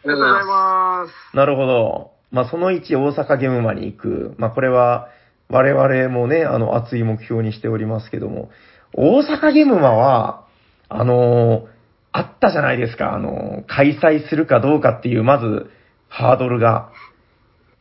[0.04, 1.36] ありがとうございます。
[1.36, 2.12] なるほど。
[2.32, 4.36] まあ、その1、大阪ゲームマに行く。
[4.38, 5.10] まあ、これは、
[5.50, 8.50] 我々もね、あの、熱い目標にしておりますけども、
[8.94, 10.46] 大阪ゲームマは、
[10.94, 11.68] あの
[12.12, 13.14] あったじゃないですか。
[13.14, 15.72] あの開催するかどうかっていう、まず、
[16.10, 16.92] ハードルが。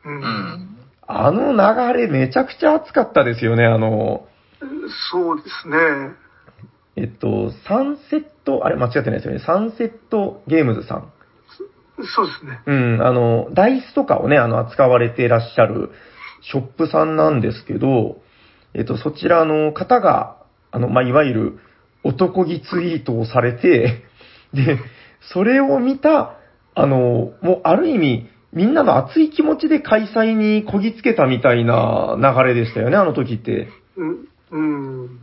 [0.05, 0.09] う。
[0.09, 0.77] うんん。
[1.05, 3.65] あの流れめちゃくちゃ熱かったですよね。
[3.65, 4.25] あの、
[5.11, 5.77] そうですね。
[6.95, 9.39] えっと、サンセット、あれ間違ってないですよね。
[9.39, 11.11] サンセットゲームズさん。
[12.05, 12.61] そうですね。
[12.65, 15.91] うん、あの、ダイスとかをね、あの、扱われていらっしゃる
[16.41, 18.21] ショップさんなんですけど、
[18.73, 20.37] えっと、そちらの方が、
[20.71, 21.59] あの、まあ、いわゆる
[22.03, 24.03] 男気ツイートをされて、
[24.53, 24.79] で、
[25.33, 26.37] それを見た、
[26.73, 33.69] あの、もうある意味、みんなの熱い気持ちで開催にこぎつけたみたいな流れでしたよね、あの時って。
[33.95, 34.27] うん。
[34.51, 34.61] う
[35.05, 35.19] ん。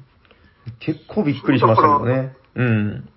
[0.80, 2.32] 結構びっくりしましたけどね。
[2.54, 3.08] うん。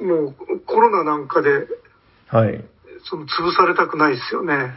[0.00, 0.34] もう、
[0.64, 1.66] コロナなんかで、
[2.28, 2.64] はい。
[3.04, 4.74] その、潰されたくないですよね。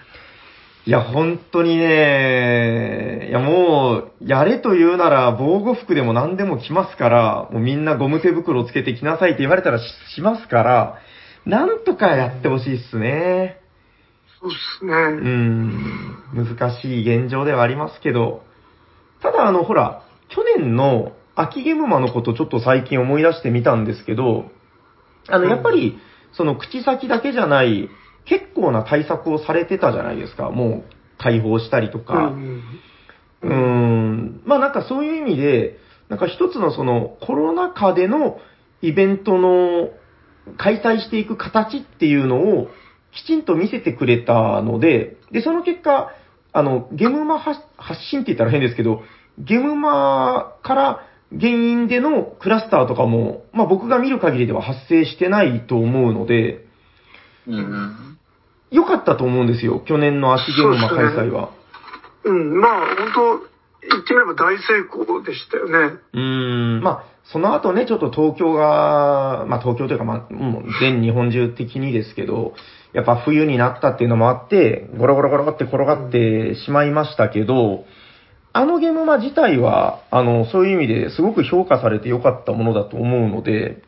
[0.88, 10.99] いや、本当にね、いやもう、やれと言うなら防護服でも何でも着ますから、もうみんなゴム手袋つけてきなさいって言われたらししますから、
[11.45, 13.59] なんとかやってほしいっすね。
[14.41, 14.93] そうですね。
[14.93, 18.43] うん、難しい現状ではありますけど、
[19.23, 24.51] ただあの、ほら、去年の秋ゲムマのことちょっと最近思い出してみたんですけど、
[25.28, 25.97] あの、やっぱり、
[26.34, 27.89] その口先だけじゃない、
[28.26, 30.49] 結構な対策をされてたじゃないですか。
[30.49, 32.28] もう、解放したりとうか。
[32.28, 32.61] ん。
[33.41, 34.41] うーん。
[34.45, 35.78] まあなんかそういう意味で、
[36.09, 38.39] なんか一つのそのコロナ禍での
[38.82, 39.89] イベントの
[40.57, 42.67] 開催していく形っていうのを
[43.11, 46.11] きちんと見せてくれたので、で、その結果、
[46.51, 49.03] あの、ゲムマ発発信って言ったら変ですけど、
[49.39, 51.01] ゲムマから
[51.32, 56.65] 原因でのクラスターとかも、まあ僕が見る限りでは発生してないと思うので。
[58.76, 61.49] 良かったと思うんですよ、去年の秋ゲムマ開催は。
[62.26, 62.59] うん。
[62.59, 63.55] まあ、本当
[63.88, 65.97] 言ってみれば大成功でしたよね。
[66.13, 72.53] うーん、まあ、その後ね、ちょっと東京が、まあ東京というか、まあ、もう全日本中的にですけど、
[72.91, 77.86] やっぱ冬になったっていうのもあって、ゴロゴロゴロって転がってしまいましたけど、
[78.51, 83.82] あのゲームマ自体は、あの、そういう意味ですごく評価されて良かったものだと思うので、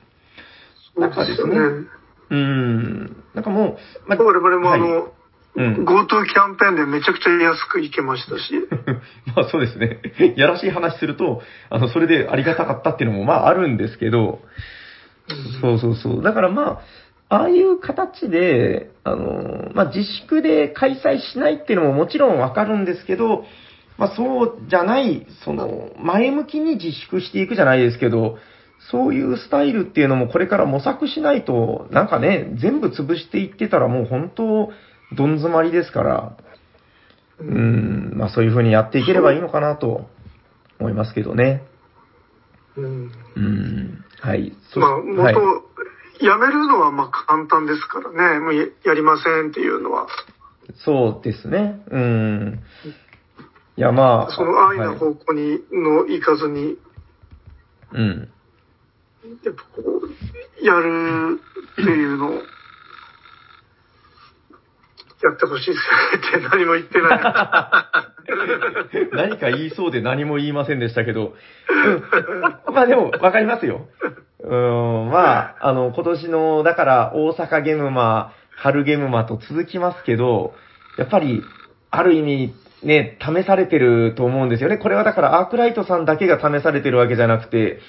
[0.95, 1.87] そうですよね。
[2.29, 5.13] うーん、なんかもう、まあ我々もあはいの、
[5.55, 8.53] うん GoTo キャンペーンでめちゃくちゃ安く行けましたし。
[9.35, 10.01] まあそうですね。
[10.35, 14.39] やらしい話すると、あの、それでありがたかったっていうのもまああるんですけど、
[15.59, 16.23] そうそうそう。
[16.23, 16.81] だからま
[17.29, 23.43] あ、ああいう形で、あの、まあ自粛で開催しないっていうのももちろんわかるんですけど、
[23.97, 28.37] まあそうじゃない、その、前向きに自粛していくじゃないですけど、
[28.79, 34.71] そういうスタイルっていうのもこれから模索しないと、なんかね、全部潰していってたらもう本当、
[35.15, 36.37] どん詰まりですから、
[37.39, 40.09] うん、まあそういう風にやっていければいいのかなと
[40.79, 41.63] 思いますけどね。
[42.75, 44.53] うんうん、はい。
[44.73, 45.63] そまあ、はい元、
[46.19, 48.39] やめるのはまあ簡単ですからね。
[48.39, 50.07] もうややりませんっていうのは。
[50.83, 51.81] そうですね。
[51.89, 52.59] うん。
[53.77, 54.31] いや、まあ。
[54.31, 56.77] その安易はない方向にの行かずに、
[57.93, 58.29] うん。
[59.43, 61.39] やっぱこう、やる
[61.73, 62.31] っていうのを、
[65.23, 67.19] やってほしいですよねって何も言ってない。
[69.13, 71.33] 何か言いそうで何も言いませんでしたけど。
[72.71, 73.87] まあでも、わかりますよ。
[74.43, 75.09] うん。
[75.09, 80.53] まあ、あの、今年の、だから、大阪ゲムマ、春ゲムマと続きますけど、
[80.97, 81.41] やっぱり、
[81.89, 82.53] ある意味、
[82.83, 84.77] ね、試されてると思うんですよね。
[84.77, 87.79] これはだから、アークライトさんだけが試されてるわけじゃなくて、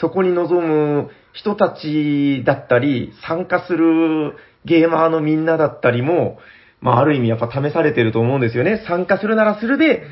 [0.00, 6.38] そこに臨む人たちだったり、参加するゲーマーのみんなだったりも、
[6.80, 8.84] まあ、ある意味やっぱ試されてると思うんですよね。
[8.86, 10.02] 参加するならするで、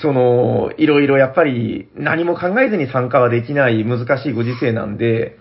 [0.00, 5.38] その、いろいろやっぱり何も考えずに参加はできない難しいご時世なんで、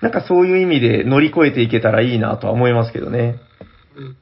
[0.00, 3.36] なんかそういう意味で乗り越えていけたらいいなとは思いますけどね。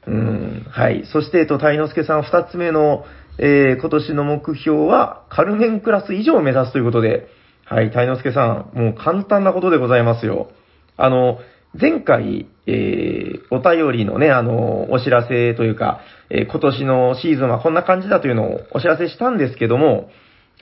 [0.07, 1.05] うん、はい。
[1.12, 3.05] そして、えっと、タイノスケさん二つ目の、
[3.39, 7.28] えー今年の目標は、カルメンクラス以上を目指すということで、
[7.70, 10.48] はい、タイノスケさん、もう簡単なことでございますよ。
[10.96, 11.38] あの、
[11.78, 16.00] 前回、えーお便りのね、あの、お知らせというか、
[16.30, 20.08] えー今年のシーズンはこんな感じだというのをお知らせしたんですけども、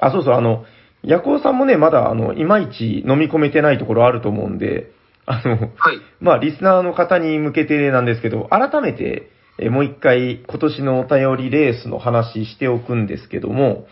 [0.00, 0.64] あ、そうそう、あの、
[1.04, 4.90] ヤコウさんもね、まだ、あの、いまいち飲み込めてないところあると思うんで、
[5.26, 6.00] あの、はい。
[6.20, 9.30] まあ、リスナーの方に向けてなんですけど、改めて、
[9.60, 13.86] えーもう一回、今年のお便りレースの話しておくんですけども、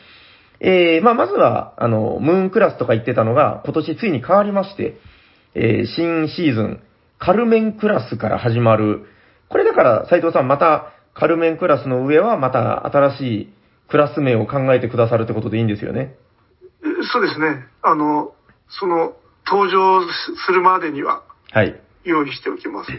[0.66, 4.96] えーまあ、まずは、あの、ムーンクラスとか言ってたのが、今年ついに変わりまして、
[5.54, 6.82] えー新シーズン、
[7.18, 9.04] カルメンクラスから始まる。
[9.50, 13.52] これだから、斉藤さん、また、カルメンクラスの上は、また新しい
[13.88, 16.14] クラス名を考えてくださるってことでいいんですよね？
[17.12, 17.66] そうですね。
[17.82, 18.32] あの、
[18.68, 19.12] その、
[19.46, 20.00] 登場
[20.46, 21.78] するまでにははい。
[22.04, 22.90] 用意しておきます。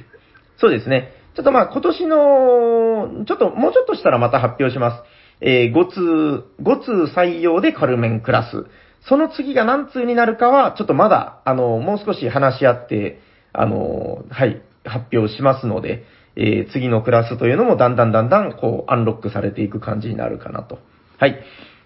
[0.58, 1.12] そうですね。
[1.36, 5.04] ちょっとまあ今年の、ちょっともうちょっとしたらまた発表します。
[5.42, 8.66] えー、5通、5通採用でカルメンクラス。
[9.08, 13.20] その次が何通になるかは、ちょっとまだ、あの、もう少し話し合って、
[13.54, 16.04] あの、はい、発表しますので、
[16.36, 20.80] えー次のクラスというのもだんだんだんだん、こう、アンロックされていく感じになるかなと。
[21.18, 21.40] はい。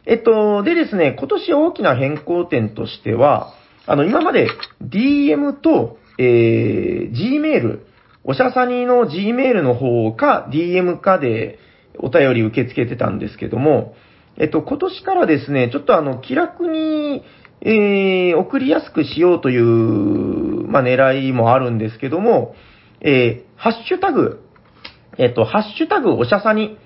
[0.06, 3.54] えっと、でですね、今年大きな変更点としては、
[3.86, 4.48] あの、今まで
[4.82, 7.80] DM と、えー、Gmail、
[8.24, 11.60] おしゃさにの Gmail の方か DM かで
[12.00, 13.94] お便り受け付けてたんですけども、
[14.38, 17.24] えっと、今年からですね、ちょっとあの、気楽に、
[17.62, 22.56] えー、送りやすくしようという、まあ、狙いもあるんですけども、
[23.02, 24.44] えー、ハッシュタグ、
[25.18, 26.78] えっと、ハッシュタグおしゃさに、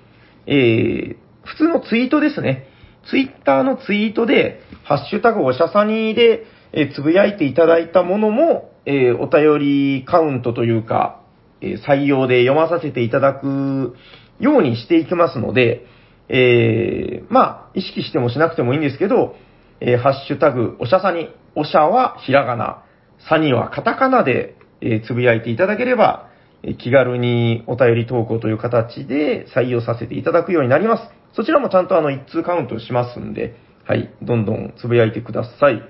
[0.46, 2.66] えー、普通のツイートですね。
[3.08, 9.58] ツイッターのツイートで、ハッシュタグおしゃさにで、えーつぶやいていただいたものも、えーお便
[10.00, 11.20] りカウントというか、
[11.60, 13.94] えー採用で読まさせていただく
[14.44, 15.86] ようにしていきますので、
[16.28, 19.34] えーまあ、意識してもしなくてもいいんですけど、
[19.80, 22.84] えーハッシュタグ、おしゃさに、おしゃはひらがな、
[23.28, 26.28] さにはカタカナで、えーつぶやいていただければ、
[26.62, 31.02] え気軽にお便り投稿という形で採用させていただくようになります。
[31.34, 35.82] そちらもちゃんとあの一通カウントしますんで、はい、どんどんつぶやいてください。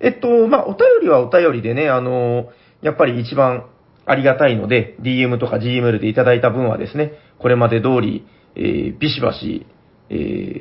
[0.00, 2.50] えっと、まあ、お便りはお便りでね、あの、
[2.82, 3.66] やっぱり一番
[4.04, 7.12] ありがたいので、DM とか GML でいただいた分はですね、
[7.44, 8.26] これまで通り、
[8.56, 9.66] えービシバシ、
[10.08, 10.14] え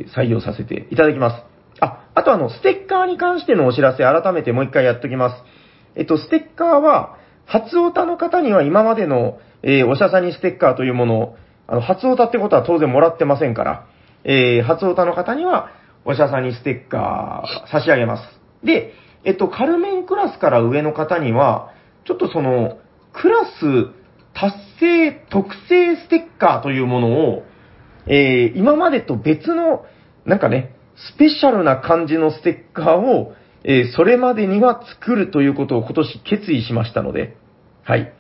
[0.06, 1.46] ー採用させていただきます。
[1.80, 5.44] あ、あとあの、ステッカーに関してのお知らせ、改めてもう一回やっときます。
[5.96, 7.16] えっと、ステッカーは、
[7.46, 13.88] 初オタの方には今までの、えーおしゃさにステッカーというものを、あの、初オタってことは当然もらってませんから、
[14.26, 15.70] えー初オタの方には、
[16.04, 18.24] おしゃさにステッカー差し上げます。
[18.62, 18.92] で、
[19.24, 21.72] えっと、カルメンクラスから上の方には、
[22.04, 22.80] ちょっとその、
[23.14, 24.03] クラス
[24.34, 27.44] 達成特製ステッカーというものを、
[28.08, 29.86] えー今までと別の、
[30.26, 37.38] なんかね、スペシャルな感じのステッカーを、えーそれまでには作るということを今年決意しましたので、
[37.84, 38.14] はい。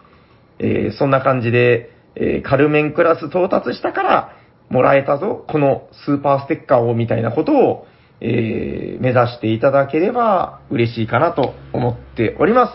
[0.59, 4.37] えーそんな感じで、えーカルメンクラス到達したから、
[4.69, 7.87] もらえたぞ、このスーパーステッカーをみたいなことを、
[8.21, 12.73] えー目指していただければ嬉しいかなと思っております。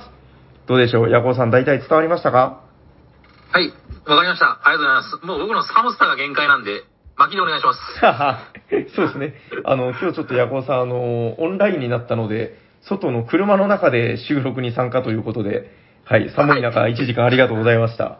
[0.66, 2.67] どうでしょうヤコウさん大体伝わりましたか？
[3.50, 3.68] はい。
[4.06, 4.60] わかりました。
[4.62, 5.26] ありがとうございます。
[5.26, 6.82] もう僕の寒さが限界なんで、
[7.16, 7.80] 巻きでお願いします。
[8.94, 9.34] そうですね。
[9.64, 15.72] あの、今日ちょっとヤコウさん、あの、オンラインになったので、外の車の中で収録に参加ということで、
[16.04, 18.04] はい、寒い中、1時間ありがとうございました。
[18.04, 18.18] あ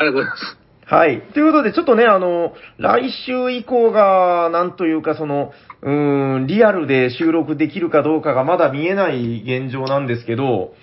[0.00, 0.58] りがとうございます。
[0.86, 1.20] はい。
[1.20, 5.52] ということで、ちょっとね、あの、来週以降が、なんというか、その、
[5.82, 10.74] うーん、リアルで収録できるかどうかがまだ見えない現状なんですけど、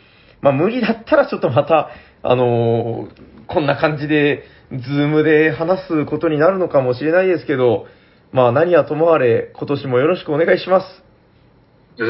[0.42, 1.90] まあ、無理だったらちょっとまた、
[2.22, 3.08] あの
[3.48, 7.88] こんな感じで、ズームで話すことになるのかもしれないですけど、
[8.32, 11.04] まあ、何はともあれ、今年もよろしくお願いします。
[11.98, 12.06] よ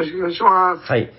[0.00, 0.86] ろしくお願いします。
[0.86, 1.12] はい。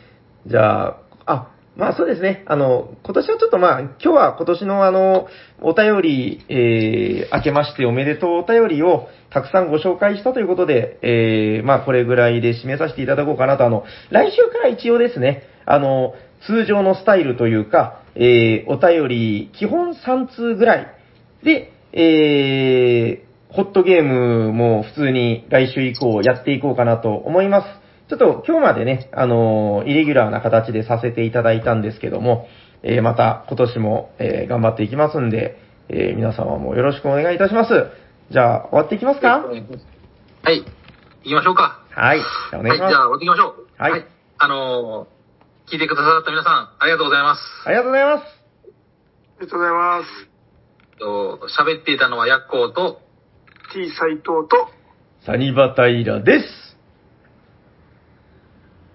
[0.48, 2.44] じゃあ、あ、まあそうですね。
[2.48, 5.28] あの、今年はちょっとまあ、今日は今年のあの、
[5.62, 16.14] お便り、えー、明けましておめでとうお便りをたくさんご紹介したということで、えー、まあこれぐらいで締めさせていただこうかなと、あの、来週から一応ですね、あの、
[16.48, 20.88] 通常のスタイルというか、えー、お便り、基本3通ぐらい
[21.44, 27.68] で、えー、ホットゲームも普通に来週以降やっていこうかなと思います。
[28.10, 32.48] ちょっと今日までね、あのーイレギュラーな形でさせていただいたんですけども、
[32.84, 35.58] えーまた今年も、えー頑張っていきますんで、
[35.90, 37.72] えー皆様もよろしくお願いいたします。
[38.30, 39.40] じゃあ、終わっていきますか？
[39.40, 40.60] はい。
[41.24, 41.80] 行きましょうか。
[41.90, 42.20] はい。
[42.20, 42.90] じゃあお願いします。
[42.90, 43.82] はい、じゃあ、終わっていきましょう。
[43.82, 44.06] はい
[44.38, 45.15] あのー
[45.68, 47.42] 聞いてくださった皆さん、ありがとうございます。
[47.66, 48.24] ありがとうございます。
[48.24, 48.28] あ
[49.42, 50.36] りがとうございます。
[51.00, 53.02] と喋っていたのはヤッコーと、
[53.74, 54.70] T 斎藤と、
[55.26, 56.78] サニバタイラです。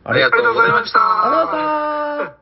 [0.05, 1.01] ありがとうございました。
[1.01, 2.40] ありがとうございました。